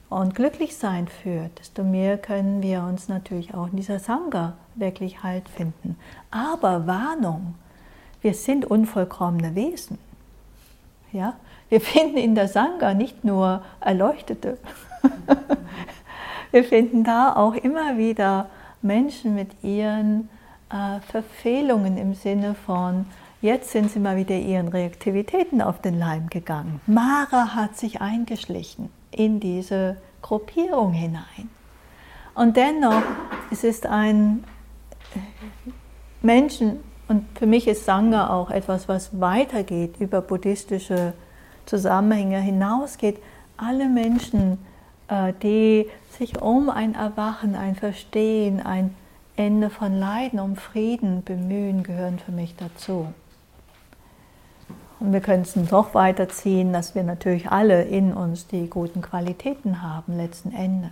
und 0.10 0.34
glücklich 0.34 0.76
sein 0.76 1.08
führt, 1.08 1.60
desto 1.60 1.84
mehr 1.84 2.18
können 2.18 2.62
wir 2.64 2.84
uns 2.84 3.08
natürlich 3.08 3.54
auch 3.54 3.68
in 3.68 3.78
dieser 3.78 4.00
Sangha 4.00 4.54
wirklich 4.76 5.24
Halt 5.24 5.48
finden. 5.48 5.98
Aber 6.32 6.88
Warnung, 6.88 7.56
wir 8.22 8.34
sind 8.34 8.66
unvollkommene 8.66 9.56
Wesen. 9.56 10.00
Ja? 11.12 11.36
Wir 11.70 11.82
finden 11.82 12.18
in 12.18 12.36
der 12.36 12.48
Sangha 12.48 12.94
nicht 12.94 13.24
nur 13.24 13.62
Erleuchtete, 13.80 14.58
wir 16.52 16.64
finden 16.64 17.04
da 17.04 17.36
auch 17.36 17.54
immer 17.54 17.98
wieder 17.98 18.48
Menschen 18.82 19.36
mit 19.36 19.64
ihren 19.64 20.30
äh, 20.70 21.00
Verfehlungen 21.12 21.98
im 21.98 22.14
Sinne 22.14 22.56
von, 22.56 23.06
jetzt 23.42 23.72
sind 23.72 23.92
sie 23.92 24.00
mal 24.00 24.18
wieder 24.18 24.36
ihren 24.36 24.68
Reaktivitäten 24.68 25.62
auf 25.62 25.82
den 25.82 25.98
Leim 25.98 26.28
gegangen. 26.30 26.82
Mara 26.88 27.56
hat 27.56 27.78
sich 27.78 28.02
eingeschlichen 28.02 28.90
in 29.12 29.40
diese 29.40 29.98
Gruppierung 30.22 30.94
hinein. 30.94 31.50
Und 32.36 32.56
dennoch 32.58 33.04
es 33.52 33.64
ist 33.64 33.86
ein 33.86 34.44
Menschen, 36.22 36.80
und 37.08 37.26
für 37.38 37.48
mich 37.48 37.68
ist 37.68 37.86
Sangha 37.86 38.30
auch 38.30 38.52
etwas, 38.52 38.88
was 38.88 39.20
weitergeht, 39.20 39.96
über 40.00 40.22
buddhistische 40.22 41.14
Zusammenhänge 41.66 42.40
hinausgeht. 42.40 43.18
Alle 43.58 43.90
Menschen, 43.90 44.60
äh, 45.08 45.34
die 45.42 45.88
sich 46.18 46.42
um 46.42 46.70
ein 46.70 46.94
Erwachen, 46.94 47.56
ein 47.56 47.76
Verstehen, 47.76 48.64
ein 48.64 48.94
Ende 49.40 49.70
von 49.70 49.98
Leiden, 49.98 50.42
um 50.42 50.58
Frieden 50.58 51.24
bemühen, 51.24 51.84
gehören 51.84 52.20
für 52.20 52.34
mich 52.34 52.58
dazu. 52.58 53.08
Und 55.00 55.14
wir 55.14 55.22
können 55.22 55.44
es 55.44 55.56
noch 55.56 55.94
weiterziehen, 55.94 56.74
dass 56.74 56.94
wir 56.94 57.04
natürlich 57.04 57.50
alle 57.50 57.84
in 57.84 58.12
uns 58.12 58.48
die 58.48 58.70
guten 58.70 59.02
Qualitäten 59.02 59.82
haben, 59.82 60.18
letzten 60.18 60.52
Endes. 60.52 60.92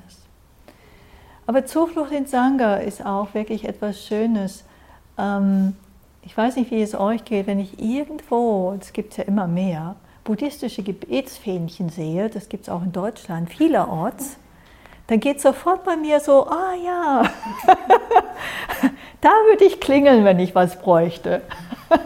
Aber 1.46 1.66
Zuflucht 1.66 2.14
in 2.14 2.26
Sangha 2.26 2.76
ist 2.76 3.06
auch 3.06 3.34
wirklich 3.34 3.66
etwas 3.66 4.06
Schönes. 4.06 4.64
Ähm, 5.18 5.76
ich 6.22 6.38
weiß 6.38 6.56
nicht, 6.56 6.72
wie 6.72 6.82
es 6.82 6.96
euch 6.96 7.26
geht, 7.26 7.48
wenn 7.48 7.60
ich 7.60 7.82
irgendwo, 7.84 8.78
es 8.80 8.94
gibt 8.94 9.18
ja 9.18 9.26
immer 9.26 9.48
mehr, 9.48 9.98
buddhistische 10.24 10.84
Gebetsfähnchen 10.84 11.90
sehe, 11.90 12.30
das 12.30 12.48
gibt 12.48 12.64
es 12.64 12.70
auch 12.70 12.82
in 12.82 12.94
Deutschland 12.94 13.50
vielerorts, 13.50 14.38
dann 15.08 15.20
geht 15.20 15.42
sofort 15.42 15.84
bei 15.84 15.96
mir 15.96 16.20
so, 16.20 16.48
ah 16.48 16.74
ja, 16.84 17.24
da 19.22 19.30
würde 19.50 19.66
ich 19.66 19.80
klingeln, 19.80 20.26
wenn 20.26 20.40
ich 20.40 20.54
was 20.56 20.80
bräuchte. 20.80 21.42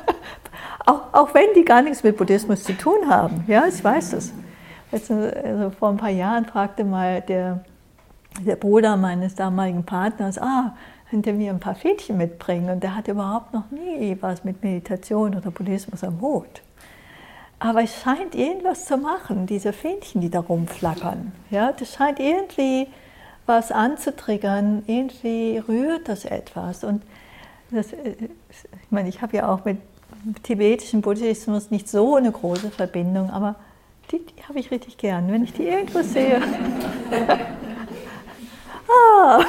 Auch, 0.87 1.13
auch 1.13 1.33
wenn 1.35 1.53
die 1.55 1.63
gar 1.63 1.83
nichts 1.83 2.01
mit 2.01 2.17
Buddhismus 2.17 2.63
zu 2.63 2.75
tun 2.75 3.07
haben. 3.07 3.43
Ja, 3.47 3.65
ich 3.67 3.83
weiß 3.83 4.11
das. 4.11 4.33
Also, 4.91 5.71
vor 5.77 5.89
ein 5.89 5.97
paar 5.97 6.09
Jahren 6.09 6.45
fragte 6.45 6.83
mal 6.83 7.21
der 7.21 7.63
der 8.39 8.55
Bruder 8.55 8.97
meines 8.97 9.35
damaligen 9.35 9.83
Partners, 9.83 10.37
ah, 10.37 10.75
könnte 11.09 11.33
mir 11.33 11.51
ein 11.51 11.59
paar 11.59 11.75
Fädchen 11.75 12.17
mitbringen. 12.17 12.69
Und 12.69 12.83
der 12.83 12.95
hat 12.95 13.07
überhaupt 13.07 13.53
noch 13.53 13.69
nie 13.71 14.17
was 14.21 14.43
mit 14.43 14.63
Meditation 14.63 15.35
oder 15.35 15.51
Buddhismus 15.51 16.03
am 16.03 16.21
Hut. 16.21 16.61
Aber 17.63 17.83
es 17.83 18.01
scheint 18.01 18.33
irgendwas 18.33 18.85
zu 18.85 18.97
machen, 18.97 19.45
diese 19.45 19.71
Fähnchen, 19.71 20.19
die 20.19 20.31
da 20.31 20.39
rumflackern. 20.39 21.31
Ja, 21.51 21.71
das 21.71 21.93
scheint 21.93 22.19
irgendwie 22.19 22.87
was 23.45 23.71
anzutriggern, 23.71 24.81
irgendwie 24.87 25.59
rührt 25.59 26.09
das 26.09 26.25
etwas. 26.25 26.83
Und 26.83 27.03
das, 27.69 27.93
äh, 27.93 28.15
ich 28.49 28.89
meine, 28.89 29.09
ich 29.09 29.21
habe 29.21 29.37
ja 29.37 29.47
auch 29.47 29.63
mit 29.63 29.77
tibetischen 30.41 31.01
Buddhismus 31.01 31.69
nicht 31.69 31.87
so 31.87 32.15
eine 32.15 32.31
große 32.31 32.71
Verbindung, 32.71 33.29
aber 33.29 33.57
die, 34.11 34.25
die 34.25 34.43
habe 34.49 34.57
ich 34.57 34.71
richtig 34.71 34.97
gern, 34.97 35.31
wenn 35.31 35.43
ich 35.43 35.53
die 35.53 35.67
irgendwo 35.67 36.01
sehe. 36.01 36.41
ah. 38.89 39.39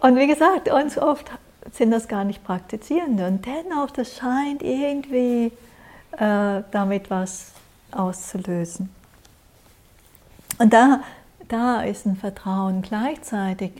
Und 0.00 0.16
wie 0.16 0.26
gesagt, 0.26 0.72
uns 0.72 0.96
oft 0.96 1.30
sind 1.70 1.90
das 1.90 2.08
gar 2.08 2.24
nicht 2.24 2.42
Praktizierende 2.44 3.26
und 3.26 3.44
dennoch, 3.44 3.90
das 3.90 4.16
scheint 4.16 4.62
irgendwie 4.62 5.52
äh, 6.12 6.62
damit 6.70 7.10
was 7.10 7.52
auszulösen. 7.90 8.90
Und 10.58 10.72
da, 10.72 11.02
da 11.48 11.82
ist 11.82 12.06
ein 12.06 12.16
Vertrauen. 12.16 12.82
Gleichzeitig 12.82 13.72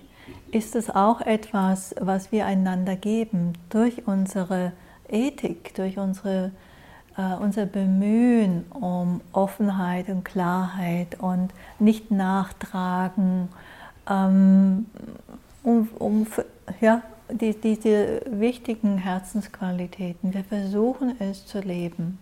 ist 0.51 0.77
es 0.77 0.91
auch 0.91 1.21
etwas, 1.21 1.95
was 2.01 2.33
wir 2.33 2.47
einander 2.47 2.97
geben 2.97 3.55
durch 3.71 4.07
unsere 4.07 4.73
Ethik, 5.09 5.75
durch 5.75 5.99
unsere, 5.99 6.53
äh, 7.17 7.35
unser 7.35 7.67
Bemühen 7.67 8.65
um 8.71 9.21
Offenheit 9.33 10.09
und 10.09 10.25
Klarheit 10.25 11.19
und 11.19 11.51
nicht 11.79 12.11
nachtragen, 12.11 13.49
ähm, 14.09 14.87
um, 15.63 15.89
um 15.99 16.27
ja, 16.81 17.03
die, 17.31 17.55
diese 17.55 18.23
wichtigen 18.27 18.99
Herzensqualitäten. 18.99 20.35
Wir 20.35 20.45
versuchen 20.45 21.17
es 21.21 21.47
zu 21.47 21.61
leben. 21.61 22.19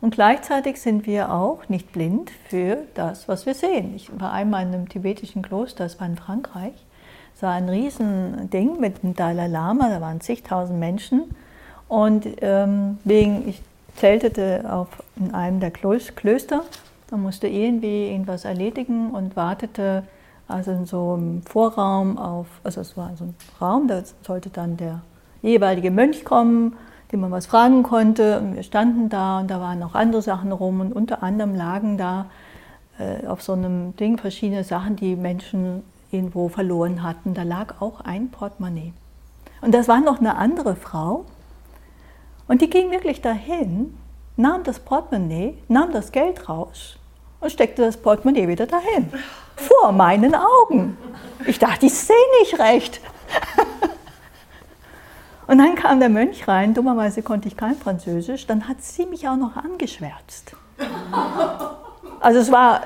Und 0.00 0.14
gleichzeitig 0.14 0.80
sind 0.80 1.06
wir 1.06 1.32
auch 1.32 1.68
nicht 1.68 1.92
blind 1.92 2.30
für 2.48 2.78
das, 2.94 3.28
was 3.28 3.44
wir 3.44 3.54
sehen. 3.54 3.94
Ich 3.94 4.10
war 4.18 4.32
einmal 4.32 4.66
in 4.66 4.74
einem 4.74 4.88
tibetischen 4.88 5.42
Kloster, 5.42 5.84
das 5.84 6.00
war 6.00 6.06
in 6.06 6.16
Frankreich. 6.16 6.72
Es 7.36 7.42
war 7.42 7.52
ein 7.52 7.68
Riesending 7.68 8.80
mit 8.80 9.02
dem 9.02 9.14
Dalai 9.14 9.46
Lama, 9.46 9.88
da 9.90 10.00
waren 10.00 10.20
zigtausend 10.20 10.78
Menschen. 10.78 11.34
Und 11.88 12.26
ähm, 12.40 12.98
wegen, 13.04 13.48
ich 13.48 13.60
zeltete 13.96 14.64
auf, 14.72 14.88
in 15.16 15.34
einem 15.34 15.60
der 15.60 15.70
Klöster, 15.70 16.64
da 17.08 17.16
musste 17.16 17.48
irgendwie 17.48 18.08
irgendwas 18.08 18.44
erledigen 18.44 19.10
und 19.10 19.36
wartete 19.36 20.04
also 20.50 20.70
in 20.72 20.86
so 20.86 21.14
einem 21.14 21.42
Vorraum 21.42 22.18
auf, 22.18 22.46
also 22.64 22.80
es 22.80 22.96
war 22.96 23.10
so 23.16 23.24
ein 23.24 23.34
Raum, 23.60 23.88
da 23.88 24.02
sollte 24.22 24.50
dann 24.50 24.76
der 24.76 25.02
jeweilige 25.42 25.90
Mönch 25.90 26.24
kommen, 26.24 26.76
dem 27.12 27.20
man 27.20 27.30
was 27.30 27.46
fragen 27.46 27.82
konnte. 27.82 28.40
Und 28.40 28.56
wir 28.56 28.62
standen 28.62 29.08
da 29.08 29.40
und 29.40 29.50
da 29.50 29.60
waren 29.60 29.82
auch 29.82 29.94
andere 29.94 30.22
Sachen 30.22 30.52
rum 30.52 30.80
und 30.80 30.92
unter 30.92 31.22
anderem 31.22 31.54
lagen 31.54 31.98
da 31.98 32.26
äh, 32.98 33.26
auf 33.26 33.42
so 33.42 33.52
einem 33.52 33.96
Ding 33.96 34.18
verschiedene 34.18 34.64
Sachen, 34.64 34.96
die 34.96 35.16
Menschen 35.16 35.82
irgendwo 36.10 36.48
verloren 36.48 37.02
hatten. 37.02 37.34
Da 37.34 37.42
lag 37.42 37.80
auch 37.80 38.00
ein 38.00 38.30
Portemonnaie. 38.30 38.92
Und 39.60 39.74
das 39.74 39.88
war 39.88 40.00
noch 40.00 40.18
eine 40.20 40.36
andere 40.36 40.76
Frau. 40.76 41.24
Und 42.48 42.62
die 42.62 42.70
ging 42.70 42.90
wirklich 42.90 43.20
dahin, 43.20 43.96
nahm 44.36 44.64
das 44.64 44.80
Portemonnaie, 44.80 45.56
nahm 45.68 45.92
das 45.92 46.12
Geld 46.12 46.48
raus 46.48 46.98
und 47.40 47.52
steckte 47.52 47.82
das 47.82 47.96
Portemonnaie 47.96 48.48
wieder 48.48 48.66
dahin. 48.66 49.08
Vor 49.68 49.92
meinen 49.92 50.34
Augen. 50.34 50.96
Ich 51.46 51.58
dachte, 51.58 51.86
ich 51.86 51.94
sehe 51.94 52.16
nicht 52.40 52.58
recht. 52.58 53.00
Und 55.46 55.58
dann 55.58 55.74
kam 55.74 55.98
der 55.98 56.08
Mönch 56.08 56.46
rein, 56.46 56.74
dummerweise 56.74 57.22
konnte 57.22 57.48
ich 57.48 57.56
kein 57.56 57.74
Französisch, 57.74 58.46
dann 58.46 58.68
hat 58.68 58.82
sie 58.82 59.04
mich 59.04 59.28
auch 59.28 59.36
noch 59.36 59.56
angeschwärzt. 59.56 60.54
Also 62.20 62.38
es 62.38 62.52
war 62.52 62.82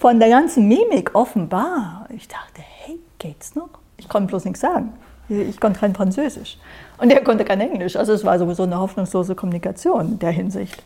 von 0.00 0.18
der 0.18 0.30
ganzen 0.30 0.68
Mimik 0.68 1.10
offenbar. 1.14 2.06
Ich 2.08 2.26
dachte, 2.26 2.62
hey, 2.62 2.98
geht's 3.18 3.54
noch? 3.54 3.68
Ich 3.98 4.08
konnte 4.08 4.28
bloß 4.28 4.46
nichts 4.46 4.60
sagen. 4.60 4.94
Ich 5.28 5.60
konnte 5.60 5.80
kein 5.80 5.94
Französisch. 5.94 6.56
Und 6.96 7.10
er 7.10 7.22
konnte 7.22 7.44
kein 7.44 7.60
Englisch. 7.60 7.96
Also 7.96 8.14
es 8.14 8.24
war 8.24 8.38
sowieso 8.38 8.62
eine 8.62 8.78
hoffnungslose 8.78 9.34
Kommunikation 9.34 10.12
in 10.12 10.18
der 10.18 10.30
Hinsicht. 10.30 10.82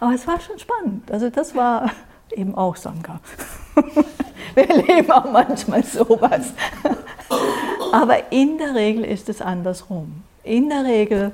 Aber 0.00 0.14
es 0.14 0.26
war 0.26 0.40
schon 0.40 0.58
spannend. 0.58 1.10
Also 1.10 1.28
das 1.28 1.54
war 1.54 1.90
eben 2.32 2.54
auch 2.54 2.76
Sangha. 2.76 3.20
Wir 4.54 4.66
leben 4.66 5.10
auch 5.10 5.30
manchmal 5.30 5.84
sowas. 5.84 6.52
Aber 7.92 8.32
in 8.32 8.58
der 8.58 8.74
Regel 8.74 9.04
ist 9.04 9.28
es 9.28 9.42
andersrum. 9.42 10.22
In 10.44 10.68
der 10.68 10.84
Regel, 10.84 11.32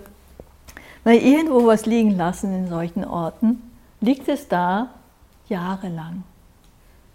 wenn 1.04 1.14
wir 1.14 1.22
irgendwo 1.22 1.66
was 1.66 1.86
liegen 1.86 2.16
lassen 2.16 2.54
in 2.54 2.68
solchen 2.68 3.04
Orten, 3.04 3.70
liegt 4.00 4.28
es 4.28 4.48
da 4.48 4.88
jahrelang. 5.48 6.24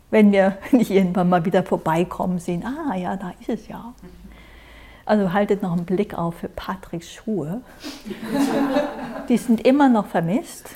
Wenn 0.09 0.31
wir 0.31 0.57
nicht 0.71 0.91
irgendwann 0.91 1.29
mal 1.29 1.45
wieder 1.45 1.63
vorbeikommen, 1.63 2.39
sehen, 2.39 2.63
ah 2.65 2.95
ja, 2.95 3.15
da 3.17 3.33
ist 3.39 3.49
es 3.49 3.67
ja. 3.67 3.93
Also 5.05 5.31
haltet 5.31 5.61
noch 5.61 5.71
einen 5.71 5.85
Blick 5.85 6.17
auf 6.17 6.35
für 6.35 6.49
Patricks 6.49 7.11
Schuhe. 7.13 7.61
Die 9.29 9.37
sind 9.37 9.65
immer 9.65 9.87
noch 9.87 10.07
vermisst. 10.07 10.69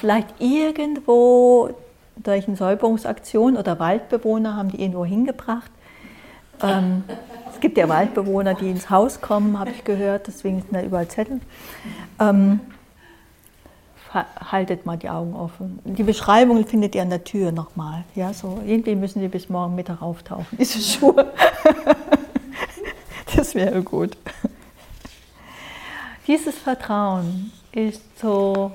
Vielleicht 0.00 0.40
irgendwo 0.40 1.74
durch 2.16 2.48
eine 2.48 2.56
Säuberungsaktion 2.56 3.56
oder 3.56 3.78
Waldbewohner 3.78 4.56
haben 4.56 4.70
die 4.70 4.80
irgendwo 4.80 5.04
hingebracht. 5.04 5.70
Ähm, 6.62 7.04
es 7.52 7.60
gibt 7.60 7.76
ja 7.76 7.88
Waldbewohner, 7.88 8.54
die 8.54 8.70
ins 8.70 8.88
Haus 8.90 9.20
kommen, 9.20 9.58
habe 9.58 9.70
ich 9.70 9.84
gehört, 9.84 10.26
deswegen 10.26 10.62
sind 10.62 10.74
da 10.74 10.82
überall 10.82 11.08
Zettel. 11.08 11.40
Ähm, 12.18 12.60
haltet 14.12 14.86
mal 14.86 14.96
die 14.96 15.10
Augen 15.10 15.34
offen. 15.34 15.80
Die 15.84 16.02
Beschreibung 16.02 16.66
findet 16.66 16.94
ihr 16.94 17.02
an 17.02 17.10
der 17.10 17.24
Tür 17.24 17.52
nochmal. 17.52 18.04
Ja, 18.14 18.32
so, 18.32 18.60
irgendwie 18.64 18.94
müssen 18.94 19.20
die 19.20 19.28
bis 19.28 19.48
morgen 19.48 19.74
Mittag 19.74 20.00
auftauchen, 20.00 20.46
diese 20.58 20.80
Schuhe. 20.80 21.32
das 23.36 23.54
wäre 23.54 23.82
gut. 23.82 24.16
Dieses 26.26 26.56
Vertrauen 26.56 27.52
ist 27.72 28.02
so 28.18 28.72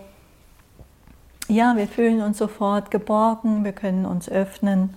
ja, 1.51 1.75
wir 1.75 1.87
fühlen 1.87 2.21
uns 2.21 2.37
sofort 2.37 2.91
geborgen, 2.91 3.63
wir 3.63 3.73
können 3.73 4.05
uns 4.05 4.29
öffnen 4.29 4.95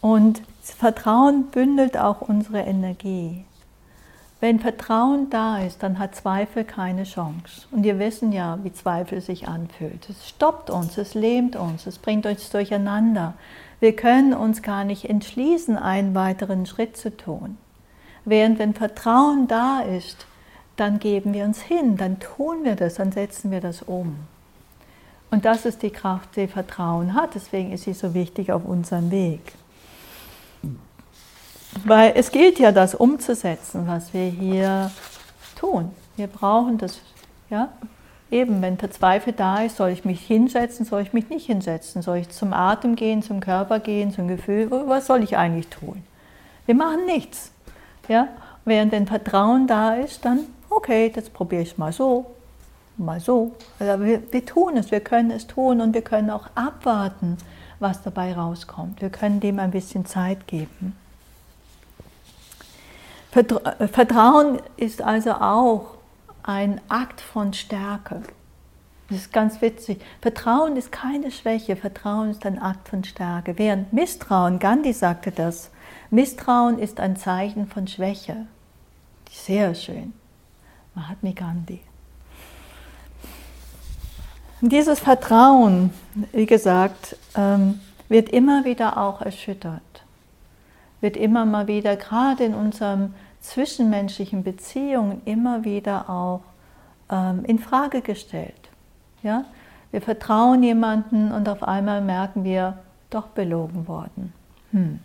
und 0.00 0.42
Vertrauen 0.60 1.46
bündelt 1.46 1.96
auch 1.96 2.20
unsere 2.20 2.60
Energie. 2.60 3.44
Wenn 4.38 4.60
Vertrauen 4.60 5.30
da 5.30 5.58
ist, 5.58 5.82
dann 5.82 5.98
hat 5.98 6.14
Zweifel 6.14 6.64
keine 6.64 7.04
Chance. 7.04 7.66
Und 7.70 7.84
wir 7.84 7.98
wissen 7.98 8.32
ja, 8.32 8.58
wie 8.62 8.72
Zweifel 8.72 9.22
sich 9.22 9.48
anfühlt. 9.48 10.10
Es 10.10 10.28
stoppt 10.28 10.68
uns, 10.68 10.98
es 10.98 11.14
lähmt 11.14 11.56
uns, 11.56 11.86
es 11.86 11.98
bringt 11.98 12.26
uns 12.26 12.50
durcheinander. 12.50 13.32
Wir 13.80 13.96
können 13.96 14.34
uns 14.34 14.60
gar 14.60 14.84
nicht 14.84 15.08
entschließen, 15.08 15.78
einen 15.78 16.14
weiteren 16.14 16.66
Schritt 16.66 16.98
zu 16.98 17.16
tun. 17.16 17.56
Während 18.26 18.58
wenn 18.58 18.74
Vertrauen 18.74 19.48
da 19.48 19.80
ist, 19.80 20.26
dann 20.76 20.98
geben 20.98 21.32
wir 21.32 21.44
uns 21.44 21.62
hin, 21.62 21.96
dann 21.96 22.20
tun 22.20 22.64
wir 22.64 22.76
das, 22.76 22.96
dann 22.96 23.12
setzen 23.12 23.50
wir 23.50 23.62
das 23.62 23.80
um. 23.80 24.16
Und 25.30 25.44
das 25.44 25.64
ist 25.64 25.82
die 25.82 25.90
Kraft, 25.90 26.36
die 26.36 26.46
Vertrauen 26.46 27.14
hat. 27.14 27.34
Deswegen 27.34 27.72
ist 27.72 27.84
sie 27.84 27.92
so 27.92 28.14
wichtig 28.14 28.52
auf 28.52 28.64
unserem 28.64 29.10
Weg. 29.10 29.40
Weil 31.84 32.12
es 32.16 32.30
gilt 32.30 32.58
ja, 32.58 32.72
das 32.72 32.94
umzusetzen, 32.94 33.86
was 33.86 34.14
wir 34.14 34.28
hier 34.28 34.90
tun. 35.58 35.90
Wir 36.16 36.26
brauchen 36.26 36.78
das, 36.78 37.00
ja. 37.50 37.68
Eben, 38.28 38.60
wenn 38.60 38.76
der 38.76 38.90
Zweifel 38.90 39.32
da 39.32 39.62
ist, 39.62 39.76
soll 39.76 39.90
ich 39.90 40.04
mich 40.04 40.20
hinsetzen, 40.26 40.84
soll 40.84 41.02
ich 41.02 41.12
mich 41.12 41.28
nicht 41.28 41.46
hinsetzen? 41.46 42.02
Soll 42.02 42.18
ich 42.18 42.28
zum 42.30 42.52
Atem 42.52 42.96
gehen, 42.96 43.22
zum 43.22 43.38
Körper 43.38 43.78
gehen, 43.78 44.10
zum 44.10 44.26
Gefühl? 44.26 44.68
Was 44.70 45.06
soll 45.06 45.22
ich 45.22 45.36
eigentlich 45.36 45.68
tun? 45.68 46.02
Wir 46.64 46.74
machen 46.74 47.06
nichts. 47.06 47.52
Ja? 48.08 48.28
Während 48.64 48.92
ein 48.94 49.06
Vertrauen 49.06 49.68
da 49.68 49.94
ist, 49.94 50.24
dann, 50.24 50.40
okay, 50.70 51.12
das 51.14 51.30
probiere 51.30 51.62
ich 51.62 51.78
mal 51.78 51.92
so, 51.92 52.26
mal 52.98 53.20
so. 53.20 53.54
Also 53.78 54.04
wir, 54.04 54.32
wir 54.32 54.44
tun 54.44 54.76
es, 54.76 54.90
wir 54.90 55.00
können 55.00 55.30
es 55.30 55.46
tun 55.46 55.80
und 55.80 55.94
wir 55.94 56.02
können 56.02 56.30
auch 56.30 56.48
abwarten, 56.54 57.36
was 57.78 58.02
dabei 58.02 58.34
rauskommt. 58.34 59.00
Wir 59.02 59.10
können 59.10 59.40
dem 59.40 59.58
ein 59.58 59.70
bisschen 59.70 60.06
Zeit 60.06 60.46
geben. 60.46 60.96
Äh, 63.34 63.88
Vertrauen 63.88 64.60
ist 64.76 65.02
also 65.02 65.32
auch 65.32 65.96
ein 66.42 66.80
Akt 66.88 67.20
von 67.20 67.52
Stärke. 67.52 68.22
Das 69.08 69.18
ist 69.18 69.32
ganz 69.32 69.60
witzig. 69.60 70.00
Vertrauen 70.20 70.76
ist 70.76 70.90
keine 70.90 71.30
Schwäche, 71.30 71.76
Vertrauen 71.76 72.30
ist 72.30 72.44
ein 72.44 72.60
Akt 72.60 72.88
von 72.88 73.04
Stärke. 73.04 73.58
Während 73.58 73.92
Misstrauen, 73.92 74.58
Gandhi 74.58 74.92
sagte 74.92 75.30
das, 75.30 75.70
Misstrauen 76.10 76.78
ist 76.78 76.98
ein 76.98 77.16
Zeichen 77.16 77.68
von 77.68 77.86
Schwäche. 77.86 78.46
Sehr 79.30 79.74
schön. 79.74 80.12
Mahatma 80.94 81.32
Gandhi. 81.32 81.80
Dieses 84.62 85.00
Vertrauen, 85.00 85.90
wie 86.32 86.46
gesagt, 86.46 87.16
ähm, 87.34 87.80
wird 88.08 88.30
immer 88.30 88.64
wieder 88.64 88.96
auch 88.96 89.20
erschüttert. 89.20 89.82
wird 91.02 91.18
immer 91.18 91.44
mal 91.44 91.66
wieder, 91.66 91.94
gerade 91.96 92.44
in 92.44 92.54
unseren 92.54 93.14
zwischenmenschlichen 93.40 94.42
Beziehungen, 94.42 95.20
immer 95.26 95.64
wieder 95.64 96.08
auch 96.08 96.40
ähm, 97.10 97.44
in 97.44 97.58
Frage 97.58 98.00
gestellt. 98.00 98.70
Ja? 99.22 99.44
Wir 99.90 100.00
vertrauen 100.00 100.62
jemanden 100.62 101.32
und 101.32 101.50
auf 101.50 101.62
einmal 101.62 102.00
merken 102.00 102.44
wir, 102.44 102.78
doch 103.10 103.26
belogen 103.28 103.86
worden. 103.86 104.32
Hm. 104.72 104.98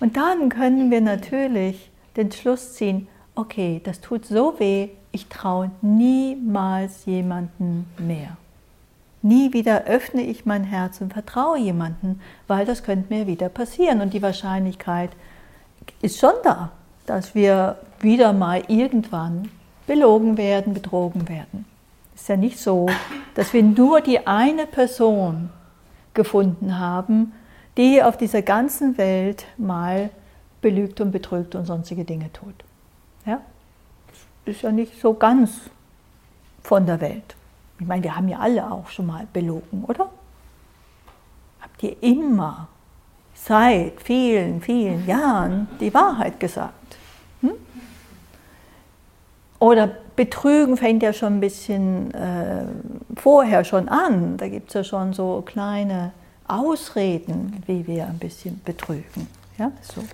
Und 0.00 0.16
dann 0.16 0.48
können 0.48 0.90
wir 0.92 1.00
natürlich 1.00 1.90
den 2.16 2.30
Schluss 2.30 2.74
ziehen, 2.74 3.08
okay, 3.34 3.80
das 3.84 4.00
tut 4.00 4.24
so 4.24 4.58
weh, 4.58 4.90
ich 5.10 5.26
traue 5.26 5.70
niemals 5.82 7.04
jemanden 7.04 7.86
mehr. 7.98 8.36
Nie 9.24 9.54
wieder 9.54 9.84
öffne 9.84 10.20
ich 10.20 10.44
mein 10.44 10.64
Herz 10.64 11.00
und 11.00 11.14
vertraue 11.14 11.58
jemanden, 11.58 12.20
weil 12.46 12.66
das 12.66 12.82
könnte 12.82 13.10
mir 13.10 13.26
wieder 13.26 13.48
passieren. 13.48 14.02
Und 14.02 14.12
die 14.12 14.20
Wahrscheinlichkeit 14.20 15.12
ist 16.02 16.18
schon 16.18 16.34
da, 16.42 16.72
dass 17.06 17.34
wir 17.34 17.78
wieder 18.00 18.34
mal 18.34 18.64
irgendwann 18.68 19.48
belogen 19.86 20.36
werden, 20.36 20.74
betrogen 20.74 21.26
werden. 21.30 21.64
Es 22.14 22.20
ist 22.20 22.28
ja 22.28 22.36
nicht 22.36 22.58
so, 22.58 22.86
dass 23.34 23.54
wir 23.54 23.62
nur 23.62 24.02
die 24.02 24.26
eine 24.26 24.66
Person 24.66 25.48
gefunden 26.12 26.78
haben, 26.78 27.32
die 27.78 28.02
auf 28.02 28.18
dieser 28.18 28.42
ganzen 28.42 28.98
Welt 28.98 29.46
mal 29.56 30.10
belügt 30.60 31.00
und 31.00 31.12
betrügt 31.12 31.54
und 31.54 31.64
sonstige 31.64 32.04
Dinge 32.04 32.30
tut. 32.30 32.62
Ja? 33.24 33.40
Das 34.44 34.56
ist 34.56 34.62
ja 34.62 34.70
nicht 34.70 35.00
so 35.00 35.14
ganz 35.14 35.70
von 36.62 36.84
der 36.84 37.00
Welt. 37.00 37.34
Ich 37.78 37.86
meine, 37.86 38.02
wir 38.02 38.16
haben 38.16 38.28
ja 38.28 38.38
alle 38.38 38.70
auch 38.70 38.88
schon 38.88 39.06
mal 39.06 39.26
belogen, 39.32 39.84
oder? 39.86 40.08
Habt 41.60 41.82
ihr 41.82 42.02
immer 42.02 42.68
seit 43.34 44.00
vielen, 44.00 44.60
vielen 44.60 45.06
Jahren 45.06 45.68
die 45.80 45.92
Wahrheit 45.92 46.38
gesagt? 46.38 46.96
Hm? 47.40 47.52
Oder 49.58 49.90
Betrügen 50.16 50.76
fängt 50.76 51.02
ja 51.02 51.12
schon 51.12 51.38
ein 51.38 51.40
bisschen 51.40 52.14
äh, 52.14 52.66
vorher 53.16 53.64
schon 53.64 53.88
an. 53.88 54.36
Da 54.36 54.48
gibt 54.48 54.68
es 54.68 54.74
ja 54.74 54.84
schon 54.84 55.12
so 55.12 55.42
kleine 55.44 56.12
Ausreden, 56.46 57.62
wie 57.66 57.86
wir 57.86 58.06
ein 58.06 58.18
bisschen 58.18 58.60
betrügen. 58.64 59.26
Ja, 59.58 59.72
so. 59.82 60.04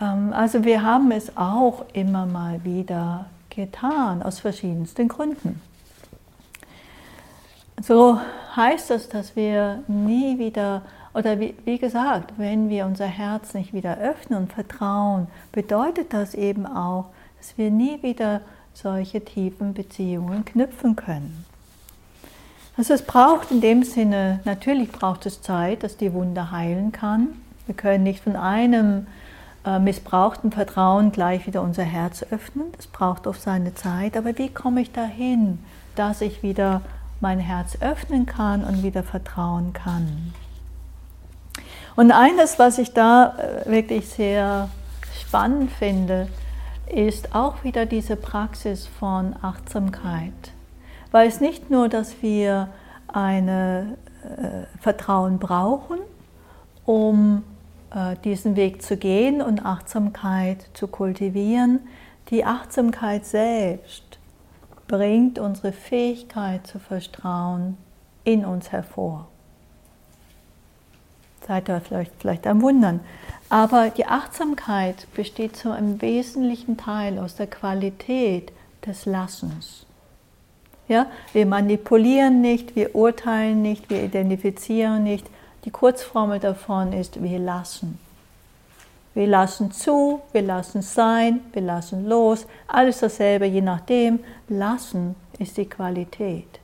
Ähm, 0.00 0.32
also 0.32 0.64
wir 0.64 0.82
haben 0.82 1.12
es 1.12 1.36
auch 1.36 1.84
immer 1.92 2.26
mal 2.26 2.64
wieder 2.64 3.26
getan, 3.50 4.22
aus 4.22 4.40
verschiedensten 4.40 5.08
Gründen. 5.08 5.60
So 7.82 8.18
heißt 8.54 8.90
das, 8.90 9.08
dass 9.08 9.36
wir 9.36 9.82
nie 9.86 10.38
wieder, 10.38 10.82
oder 11.12 11.38
wie, 11.38 11.54
wie, 11.64 11.78
gesagt, 11.78 12.32
wenn 12.38 12.68
wir 12.68 12.86
unser 12.86 13.06
Herz 13.06 13.54
nicht 13.54 13.72
wieder 13.72 13.98
öffnen 13.98 14.40
und 14.40 14.52
vertrauen, 14.52 15.28
bedeutet 15.52 16.12
das 16.12 16.34
eben 16.34 16.66
auch, 16.66 17.06
dass 17.38 17.58
wir 17.58 17.70
nie 17.70 18.02
wieder 18.02 18.40
solche 18.72 19.24
tiefen 19.24 19.74
Beziehungen 19.74 20.44
knüpfen 20.44 20.96
können. 20.96 21.44
Also 22.78 22.92
es 22.92 23.02
braucht 23.02 23.50
in 23.50 23.60
dem 23.60 23.82
Sinne, 23.84 24.40
natürlich 24.44 24.90
braucht 24.92 25.24
es 25.24 25.40
Zeit, 25.40 25.82
dass 25.82 25.96
die 25.96 26.12
Wunde 26.12 26.50
heilen 26.50 26.92
kann. 26.92 27.28
Wir 27.66 27.74
können 27.74 28.04
nicht 28.04 28.22
von 28.22 28.36
einem 28.36 29.06
äh, 29.64 29.78
missbrauchten 29.78 30.52
Vertrauen 30.52 31.10
gleich 31.10 31.46
wieder 31.46 31.62
unser 31.62 31.84
Herz 31.84 32.24
öffnen. 32.30 32.66
Das 32.76 32.86
braucht 32.86 33.26
oft 33.26 33.40
seine 33.40 33.74
Zeit. 33.74 34.16
Aber 34.16 34.36
wie 34.36 34.48
komme 34.48 34.82
ich 34.82 34.92
dahin, 34.92 35.58
dass 35.94 36.20
ich 36.20 36.42
wieder 36.42 36.82
mein 37.20 37.38
Herz 37.38 37.78
öffnen 37.80 38.26
kann 38.26 38.64
und 38.64 38.82
wieder 38.82 39.02
vertrauen 39.02 39.72
kann? 39.72 40.34
Und 41.96 42.12
eines, 42.12 42.58
was 42.58 42.78
ich 42.78 42.92
da 42.92 43.36
äh, 43.38 43.70
wirklich 43.70 44.08
sehr 44.08 44.68
spannend 45.20 45.70
finde, 45.72 46.28
ist 46.86 47.34
auch 47.34 47.64
wieder 47.64 47.86
diese 47.86 48.16
Praxis 48.16 48.86
von 48.86 49.34
Achtsamkeit. 49.42 50.32
Weil 51.10 51.28
es 51.28 51.40
nicht 51.40 51.70
nur, 51.70 51.88
dass 51.88 52.22
wir 52.22 52.68
ein 53.08 53.48
äh, 53.48 53.84
Vertrauen 54.80 55.38
brauchen, 55.38 55.98
um 56.84 57.42
äh, 57.90 58.16
diesen 58.24 58.56
Weg 58.56 58.82
zu 58.82 58.96
gehen 58.96 59.40
und 59.40 59.64
Achtsamkeit 59.64 60.68
zu 60.74 60.88
kultivieren. 60.88 61.80
Die 62.30 62.44
Achtsamkeit 62.44 63.24
selbst 63.24 64.05
bringt 64.88 65.38
unsere 65.38 65.72
Fähigkeit 65.72 66.66
zu 66.66 66.78
vertrauen 66.78 67.76
in 68.24 68.44
uns 68.44 68.72
hervor. 68.72 69.28
Seid 71.46 71.68
ihr 71.68 71.80
vielleicht, 71.80 72.12
vielleicht 72.18 72.46
am 72.46 72.60
Wundern. 72.62 73.00
Aber 73.48 73.90
die 73.90 74.06
Achtsamkeit 74.06 75.06
besteht 75.14 75.56
zu 75.56 75.70
einem 75.70 76.02
wesentlichen 76.02 76.76
Teil 76.76 77.18
aus 77.18 77.36
der 77.36 77.46
Qualität 77.46 78.52
des 78.84 79.06
Lassens. 79.06 79.86
Ja, 80.88 81.06
wir 81.32 81.46
manipulieren 81.46 82.40
nicht, 82.40 82.76
wir 82.76 82.94
urteilen 82.94 83.62
nicht, 83.62 83.90
wir 83.90 84.02
identifizieren 84.02 85.04
nicht. 85.04 85.26
Die 85.64 85.70
Kurzformel 85.70 86.38
davon 86.38 86.92
ist, 86.92 87.22
wir 87.22 87.38
lassen. 87.38 87.98
Wir 89.16 89.28
lassen 89.28 89.72
zu, 89.72 90.20
wir 90.32 90.42
lassen 90.42 90.82
sein, 90.82 91.40
wir 91.54 91.62
lassen 91.62 92.06
los, 92.06 92.46
alles 92.68 92.98
dasselbe, 92.98 93.46
je 93.46 93.62
nachdem. 93.62 94.20
Lassen 94.46 95.16
ist 95.38 95.56
die 95.56 95.64
Qualität. 95.64 96.60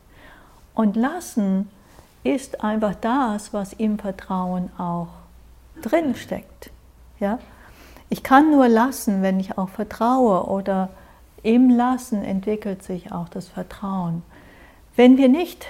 Und 0.74 0.94
lassen 0.94 1.70
ist 2.24 2.62
einfach 2.62 2.94
das, 2.96 3.54
was 3.54 3.72
im 3.72 3.98
Vertrauen 3.98 4.68
auch 4.76 5.08
drin 5.80 6.14
steckt. 6.14 6.70
Ja? 7.20 7.38
Ich 8.10 8.22
kann 8.22 8.50
nur 8.50 8.68
lassen, 8.68 9.22
wenn 9.22 9.40
ich 9.40 9.56
auch 9.56 9.70
vertraue 9.70 10.44
oder 10.44 10.90
im 11.42 11.70
Lassen 11.70 12.22
entwickelt 12.22 12.82
sich 12.82 13.12
auch 13.12 13.30
das 13.30 13.48
Vertrauen. 13.48 14.22
Wenn 14.94 15.16
wir 15.16 15.30
nicht, 15.30 15.64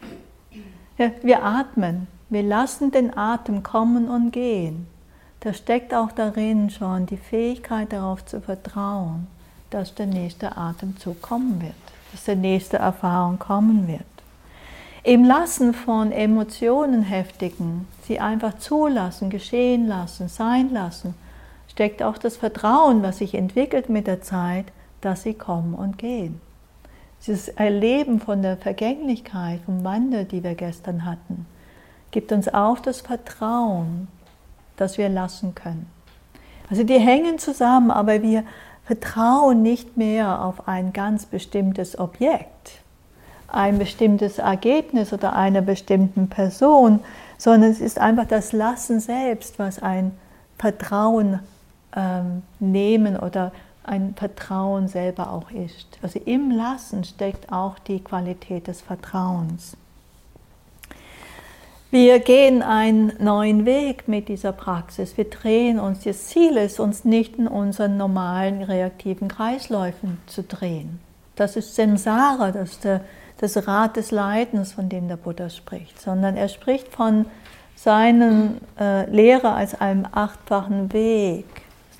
ja, 0.96 1.10
wir 1.20 1.44
atmen, 1.44 2.06
wir 2.30 2.44
lassen 2.44 2.92
den 2.92 3.14
Atem 3.14 3.62
kommen 3.62 4.08
und 4.08 4.30
gehen. 4.30 4.86
Da 5.44 5.52
steckt 5.52 5.92
auch 5.92 6.12
darin 6.12 6.70
schon 6.70 7.06
die 7.06 7.16
Fähigkeit 7.16 7.92
darauf 7.92 8.24
zu 8.24 8.40
vertrauen, 8.40 9.26
dass 9.70 9.92
der 9.92 10.06
nächste 10.06 10.56
Atemzug 10.56 11.20
kommen 11.20 11.60
wird, 11.60 11.74
dass 12.12 12.24
der 12.24 12.36
nächste 12.36 12.76
Erfahrung 12.76 13.40
kommen 13.40 13.88
wird. 13.88 14.02
Im 15.02 15.24
Lassen 15.24 15.74
von 15.74 16.12
Emotionen 16.12 17.02
heftigen, 17.02 17.88
sie 18.04 18.20
einfach 18.20 18.58
zulassen, 18.58 19.30
geschehen 19.30 19.88
lassen, 19.88 20.28
sein 20.28 20.70
lassen, 20.72 21.16
steckt 21.66 22.04
auch 22.04 22.18
das 22.18 22.36
Vertrauen, 22.36 23.02
was 23.02 23.18
sich 23.18 23.34
entwickelt 23.34 23.88
mit 23.88 24.06
der 24.06 24.22
Zeit, 24.22 24.66
dass 25.00 25.24
sie 25.24 25.34
kommen 25.34 25.74
und 25.74 25.98
gehen. 25.98 26.40
Dieses 27.20 27.48
Erleben 27.48 28.20
von 28.20 28.42
der 28.42 28.56
Vergänglichkeit, 28.56 29.60
vom 29.66 29.82
Wandel, 29.82 30.24
die 30.24 30.44
wir 30.44 30.54
gestern 30.54 31.04
hatten, 31.04 31.46
gibt 32.12 32.30
uns 32.30 32.46
auch 32.46 32.78
das 32.78 33.00
Vertrauen, 33.00 34.06
dass 34.82 34.98
wir 34.98 35.08
lassen 35.08 35.54
können. 35.54 35.86
Also 36.68 36.84
die 36.84 36.98
hängen 36.98 37.38
zusammen, 37.38 37.90
aber 37.90 38.22
wir 38.22 38.44
vertrauen 38.84 39.62
nicht 39.62 39.96
mehr 39.96 40.44
auf 40.44 40.66
ein 40.66 40.92
ganz 40.92 41.26
bestimmtes 41.26 41.98
Objekt, 41.98 42.82
ein 43.48 43.78
bestimmtes 43.78 44.38
Ergebnis 44.38 45.12
oder 45.12 45.34
einer 45.34 45.62
bestimmten 45.62 46.28
Person, 46.28 47.00
sondern 47.38 47.70
es 47.70 47.80
ist 47.80 47.98
einfach 47.98 48.26
das 48.26 48.52
Lassen 48.52 49.00
selbst, 49.00 49.58
was 49.58 49.80
ein 49.80 50.12
Vertrauen 50.58 51.40
ähm, 51.94 52.42
nehmen 52.58 53.16
oder 53.16 53.52
ein 53.84 54.14
Vertrauen 54.16 54.88
selber 54.88 55.30
auch 55.30 55.50
ist. 55.50 55.98
Also 56.02 56.20
im 56.24 56.50
Lassen 56.50 57.04
steckt 57.04 57.52
auch 57.52 57.78
die 57.78 58.00
Qualität 58.00 58.66
des 58.68 58.80
Vertrauens. 58.80 59.76
Wir 61.92 62.20
gehen 62.20 62.62
einen 62.62 63.12
neuen 63.18 63.66
Weg 63.66 64.08
mit 64.08 64.30
dieser 64.30 64.52
Praxis. 64.52 65.14
Wir 65.18 65.28
drehen 65.28 65.78
uns. 65.78 66.04
Das 66.04 66.28
Ziel 66.28 66.56
ist, 66.56 66.80
uns 66.80 67.04
nicht 67.04 67.36
in 67.36 67.46
unseren 67.46 67.98
normalen 67.98 68.62
reaktiven 68.62 69.28
Kreisläufen 69.28 70.16
zu 70.26 70.42
drehen. 70.42 71.00
Das 71.36 71.54
ist 71.54 71.74
Samsara, 71.74 72.50
das 72.50 72.70
ist 72.70 72.84
der, 72.84 73.02
das 73.42 73.68
Rad 73.68 73.98
des 73.98 74.10
Leidens, 74.10 74.72
von 74.72 74.88
dem 74.88 75.06
der 75.06 75.18
Buddha 75.18 75.50
spricht, 75.50 76.00
sondern 76.00 76.38
er 76.38 76.48
spricht 76.48 76.88
von 76.88 77.26
seiner 77.76 78.52
äh, 78.80 79.10
Lehre 79.10 79.52
als 79.52 79.78
einem 79.78 80.06
achtfachen 80.10 80.94
Weg. 80.94 81.44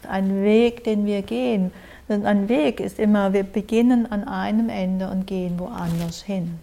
Ein 0.08 0.42
Weg, 0.42 0.84
den 0.84 1.04
wir 1.04 1.20
gehen. 1.20 1.70
Denn 2.08 2.24
ein 2.24 2.48
Weg 2.48 2.80
ist 2.80 2.98
immer, 2.98 3.34
wir 3.34 3.42
beginnen 3.42 4.10
an 4.10 4.24
einem 4.24 4.70
Ende 4.70 5.10
und 5.10 5.26
gehen 5.26 5.58
woanders 5.58 6.22
hin. 6.22 6.58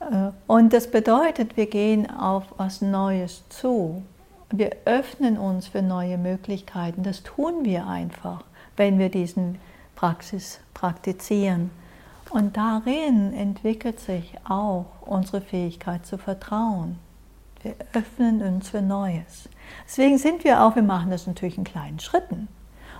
Äh, 0.00 0.30
und 0.46 0.72
das 0.72 0.90
bedeutet, 0.90 1.56
wir 1.56 1.66
gehen 1.66 2.10
auf 2.10 2.44
was 2.56 2.80
Neues 2.80 3.44
zu. 3.48 4.02
Wir 4.50 4.76
öffnen 4.86 5.36
uns 5.36 5.68
für 5.68 5.82
neue 5.82 6.16
Möglichkeiten. 6.16 7.02
Das 7.02 7.22
tun 7.22 7.64
wir 7.64 7.86
einfach, 7.86 8.44
wenn 8.76 8.98
wir 8.98 9.10
diesen 9.10 9.58
Praxis 9.94 10.60
praktizieren. 10.74 11.70
Und 12.30 12.56
darin 12.56 13.32
entwickelt 13.32 14.00
sich 14.00 14.34
auch 14.48 14.86
unsere 15.00 15.40
Fähigkeit 15.40 16.06
zu 16.06 16.18
vertrauen. 16.18 16.98
Wir 17.62 17.74
öffnen 17.92 18.42
uns 18.42 18.68
für 18.68 18.82
Neues. 18.82 19.48
Deswegen 19.84 20.18
sind 20.18 20.44
wir 20.44 20.62
auch, 20.62 20.76
wir 20.76 20.82
machen 20.82 21.10
das 21.10 21.26
natürlich 21.26 21.58
in 21.58 21.64
kleinen 21.64 21.98
Schritten. 21.98 22.48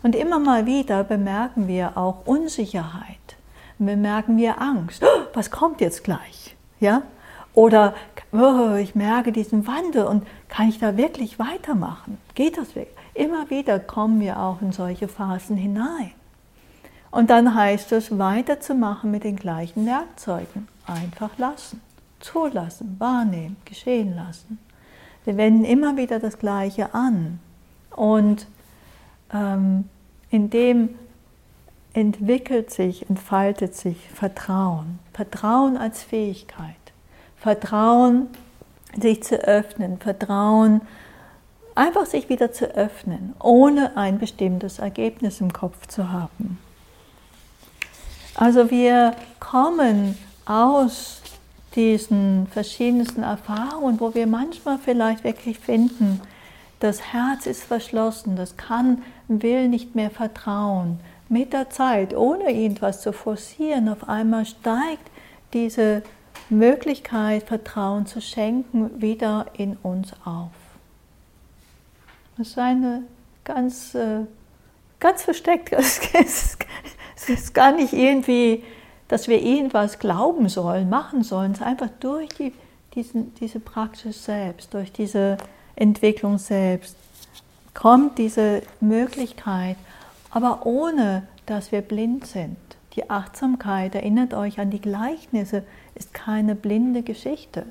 Und 0.03 0.15
immer 0.15 0.39
mal 0.39 0.67
wieder 0.67 1.05
bemerken 1.05 1.69
wir 1.69 1.97
auch 1.97 2.27
Unsicherheit. 2.27 3.37
Bemerken 3.79 4.37
wir 4.37 4.61
Angst. 4.61 5.03
Oh, 5.05 5.27
was 5.35 5.51
kommt 5.51 5.81
jetzt 5.81 6.05
gleich? 6.05 6.57
Ja? 6.81 7.03
Oder 7.55 7.95
oh, 8.33 8.75
ich 8.75 8.95
merke 8.95 9.33
diesen 9.33 9.67
Wandel 9.67 10.05
und 10.05 10.27
kann 10.49 10.69
ich 10.69 10.79
da 10.79 10.97
wirklich 10.97 11.39
weitermachen? 11.39 12.19
Geht 12.35 12.57
das 12.57 12.75
wirklich? 12.77 12.97
Immer 13.15 13.51
wieder 13.51 13.81
kommen 13.81 14.21
wir 14.21 14.39
auch 14.39 14.63
in 14.63 14.71
solche 14.71 15.09
Phasen 15.09 15.57
hinein. 15.57 16.13
Und 17.11 17.31
dann 17.31 17.55
heißt 17.55 17.93
es, 17.93 18.17
weiterzumachen 18.19 19.11
mit 19.11 19.25
den 19.25 19.37
gleichen 19.37 19.87
Werkzeugen. 19.87 20.69
Einfach 20.87 21.37
lassen, 21.39 21.81
zulassen, 22.21 22.97
wahrnehmen, 22.99 23.57
geschehen 23.65 24.15
lassen. 24.15 24.59
Wir 25.25 25.37
wenden 25.37 25.65
immer 25.65 25.97
wieder 25.97 26.21
das 26.21 26.39
Gleiche 26.39 26.95
an. 26.95 27.41
Und 27.91 28.47
ähm, 29.33 29.89
in 30.31 30.51
dem 30.51 30.91
entwickelt 31.93 32.71
sich, 32.71 33.09
entfaltet 33.11 33.75
sich 33.75 34.09
Vertrauen. 34.11 34.99
Vertrauen 35.19 35.77
als 35.77 36.05
Fähigkeit. 36.05 36.77
Vertrauen, 37.39 38.29
sich 38.97 39.25
zu 39.25 39.35
öffnen. 39.35 39.99
Vertrauen, 39.99 40.81
einfach 41.75 42.07
sich 42.07 42.29
wieder 42.29 42.53
zu 42.53 42.67
öffnen, 42.77 43.35
ohne 43.41 43.97
ein 43.97 44.21
bestimmtes 44.21 44.79
Ergebnis 44.79 45.41
im 45.41 45.53
Kopf 45.53 45.89
zu 45.89 46.13
haben. 46.13 46.61
Also 48.37 48.71
wir 48.71 49.17
kommen 49.41 50.17
aus 50.47 51.21
diesen 51.75 52.47
verschiedensten 52.53 53.25
Erfahrungen, 53.25 53.99
wo 53.99 54.15
wir 54.15 54.29
manchmal 54.29 54.79
vielleicht 54.79 55.25
wirklich 55.25 55.59
finden, 55.59 56.21
das 56.79 57.13
Herz 57.13 57.47
ist 57.47 57.65
verschlossen, 57.65 58.37
das 58.37 58.57
kann, 58.57 59.03
will 59.27 59.67
nicht 59.67 59.97
mehr 59.97 60.11
vertrauen. 60.11 61.01
Mit 61.29 61.53
der 61.53 61.69
Zeit, 61.71 62.17
ohne 62.17 62.51
irgendwas 62.51 63.03
zu 63.03 63.13
forcieren, 63.13 63.89
auf 63.89 64.09
einmal 64.09 64.47
steigt 64.47 65.11
diese 65.53 66.03
Möglichkeit, 66.49 67.43
Vertrauen 67.43 68.07
zu 68.07 68.21
schenken, 68.21 69.01
wieder 69.01 69.47
in 69.57 69.77
uns 69.83 70.13
auf. 70.25 70.51
Das 72.39 72.49
ist 72.49 72.59
eine 72.59 73.03
ganz, 73.45 73.95
äh, 73.95 74.21
ganz 75.01 75.23
versteckt. 75.23 75.73
Es 77.21 77.29
ist 77.29 77.53
gar 77.53 77.73
nicht 77.73 77.93
irgendwie, 77.93 78.63
dass 79.09 79.27
wir 79.27 79.43
irgendwas 79.43 79.99
glauben 79.99 80.49
sollen, 80.49 80.89
machen 80.89 81.25
sollen. 81.25 81.53
Es 81.53 81.59
ist 81.59 81.67
einfach 81.67 81.91
durch 82.01 82.29
die, 82.31 82.55
diesen, 82.95 83.35
diese 83.35 83.59
Praxis 83.59 84.25
selbst, 84.25 84.73
durch 84.73 84.93
diese 84.93 85.37
Entwicklung 85.75 86.39
selbst, 86.39 86.97
kommt 87.75 88.19
diese 88.19 88.63
Möglichkeit, 88.81 89.77
aber 90.31 90.67
ohne 90.67 91.27
dass 91.47 91.73
wir 91.73 91.81
blind 91.81 92.27
sind. 92.27 92.57
Die 92.95 93.11
Achtsamkeit, 93.11 93.95
erinnert 93.95 94.35
euch 94.35 94.59
an 94.59 94.71
die 94.71 94.81
Gleichnisse, 94.81 95.63
ist 95.95 96.15
keine 96.15 96.55
blinde 96.55 97.03
Geschichte. 97.03 97.67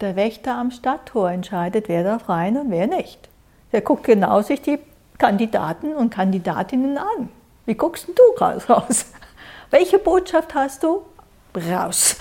Der 0.00 0.16
Wächter 0.16 0.56
am 0.56 0.70
Stadttor 0.70 1.30
entscheidet, 1.30 1.88
wer 1.88 2.04
darf 2.04 2.28
rein 2.28 2.56
und 2.56 2.70
wer 2.70 2.86
nicht. 2.86 3.28
Der 3.72 3.80
guckt 3.80 4.04
genau 4.04 4.40
sich 4.42 4.62
die 4.62 4.78
Kandidaten 5.18 5.94
und 5.94 6.10
Kandidatinnen 6.10 6.96
an. 6.96 7.28
Wie 7.66 7.74
guckst 7.74 8.08
du 8.08 8.44
raus? 8.44 9.12
Welche 9.70 9.98
Botschaft 9.98 10.54
hast 10.54 10.82
du? 10.82 11.02
Raus. 11.70 12.16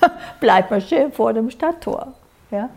Bleib 0.40 0.70
mal 0.70 0.80
schön 0.80 1.12
vor 1.12 1.32
dem 1.32 1.50
Stadttor. 1.50 2.14
Ja? 2.50 2.70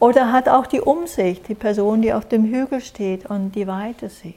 Oder 0.00 0.32
hat 0.32 0.48
auch 0.48 0.66
die 0.66 0.80
Umsicht, 0.80 1.48
die 1.48 1.54
Person, 1.54 2.02
die 2.02 2.12
auf 2.12 2.26
dem 2.26 2.44
Hügel 2.44 2.80
steht 2.80 3.26
und 3.26 3.52
die 3.52 3.66
Weite 3.66 4.08
sieht. 4.08 4.34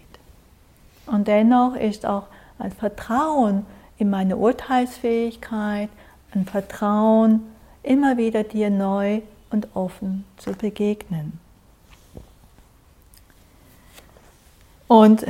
Und 1.06 1.28
dennoch 1.28 1.76
ist 1.76 2.06
auch 2.06 2.24
ein 2.60 2.72
Vertrauen 2.72 3.66
in 3.98 4.10
meine 4.10 4.38
Urteilsfähigkeit, 4.38 5.90
ein 6.34 6.46
Vertrauen, 6.46 7.44
immer 7.84 8.18
wieder 8.18 8.44
dir 8.44 8.70
neu 8.70 9.22
und 9.52 9.68
offen 9.74 10.26
zu 10.38 10.52
begegnen. 10.54 11.40
Und 14.88 15.26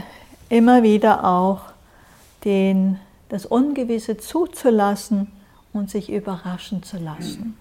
immer 0.50 0.84
wieder 0.84 1.24
auch 1.26 1.62
den, 2.44 3.00
das 3.30 3.46
Ungewisse 3.46 4.18
zuzulassen 4.18 5.32
und 5.74 5.90
sich 5.90 6.12
überraschen 6.12 6.84
zu 6.84 6.98
lassen. 6.98 7.58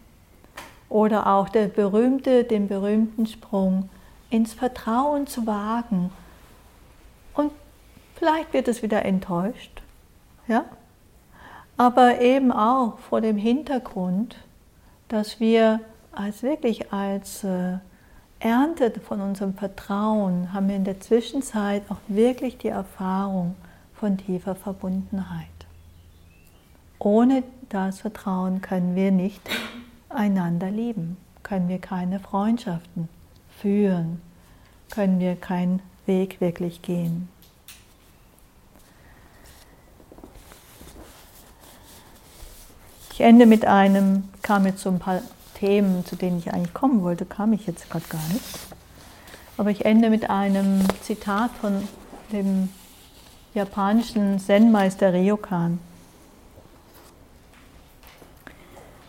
Oder 0.89 1.27
auch 1.27 1.49
der 1.49 1.67
berühmte, 1.67 2.45
den 2.45 2.69
berühmten 2.69 3.27
Sprung 3.27 3.89
ins 4.31 4.53
Vertrauen 4.53 5.27
zu 5.27 5.47
wagen. 5.47 6.11
Vielleicht 8.15 8.53
wird 8.53 8.69
es 8.69 8.83
wieder 8.83 9.05
enttäuscht, 9.05 9.83
ja? 10.47 10.65
aber 11.77 12.21
eben 12.21 12.53
auch 12.53 12.99
vor 12.99 13.21
dem 13.21 13.37
Hintergrund, 13.37 14.37
dass 15.09 15.41
wir 15.41 15.81
als 16.13 16.43
wirklich 16.43 16.93
als 16.93 17.45
äh, 17.45 17.79
Ernte 18.39 18.93
von 19.01 19.21
unserem 19.21 19.55
Vertrauen 19.55 20.53
haben 20.53 20.69
wir 20.69 20.77
in 20.77 20.85
der 20.85 21.01
Zwischenzeit 21.01 21.83
auch 21.89 21.99
wirklich 22.09 22.59
die 22.59 22.69
Erfahrung 22.69 23.57
von 23.95 24.19
tiefer 24.19 24.55
Verbundenheit. 24.55 25.49
Ohne 26.99 27.43
das 27.69 28.01
Vertrauen 28.01 28.61
können 28.61 28.95
wir 28.95 29.11
nicht 29.11 29.41
einander 30.09 30.71
lieben, 30.71 31.17
können 31.43 31.69
wir 31.69 31.79
keine 31.79 32.21
Freundschaften 32.21 33.09
führen, 33.59 34.21
können 34.91 35.19
wir 35.21 35.37
keinen 35.37 35.81
Weg 36.07 36.41
wirklich 36.41 36.83
gehen. 36.83 37.29
Ich 43.15 43.21
ende 43.21 43.47
mit 43.47 43.65
einem, 43.65 44.25
kam 44.43 44.67
jetzt 44.67 44.83
so 44.83 44.91
ein 44.91 44.99
paar 44.99 45.23
Themen, 45.61 46.05
zu 46.05 46.17
denen 46.17 46.41
ich 46.41 46.53
eigentlich 46.53 46.75
kommen 46.75 47.05
wollte, 47.05 47.25
kam 47.25 47.53
ich 47.53 47.65
jetzt 47.65 47.89
gerade 47.89 48.05
gar 48.09 48.27
nicht. 48.33 48.43
Aber 49.57 49.71
ich 49.71 49.85
ende 49.85 50.11
mit 50.11 50.29
einem 50.29 50.81
Zitat 51.01 51.53
von 51.61 51.87
dem 52.33 52.71
japanischen 53.55 54.41
Zen-Meister 54.41 55.13
Ryokan. 55.13 55.79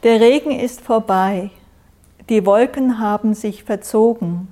Der 0.04 0.22
Regen 0.22 0.52
ist 0.52 0.82
vorbei, 0.82 1.50
die 2.30 2.46
Wolken 2.46 3.00
haben 3.00 3.34
sich 3.34 3.64
verzogen 3.64 4.50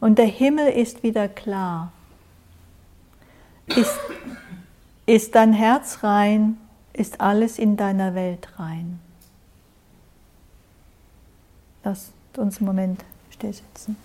und 0.00 0.16
der 0.16 0.24
Himmel 0.24 0.68
ist 0.68 1.02
wieder 1.02 1.28
klar. 1.28 1.92
Ist, 3.66 3.98
ist 5.04 5.34
dein 5.34 5.52
Herz 5.52 5.98
rein, 6.02 6.56
ist 6.96 7.20
alles 7.20 7.58
in 7.58 7.76
deiner 7.76 8.14
Welt 8.14 8.48
rein. 8.58 9.00
Lass 11.84 12.12
uns 12.36 12.58
einen 12.58 12.66
Moment 12.66 13.04
still 13.30 13.52
sitzen. 13.52 13.96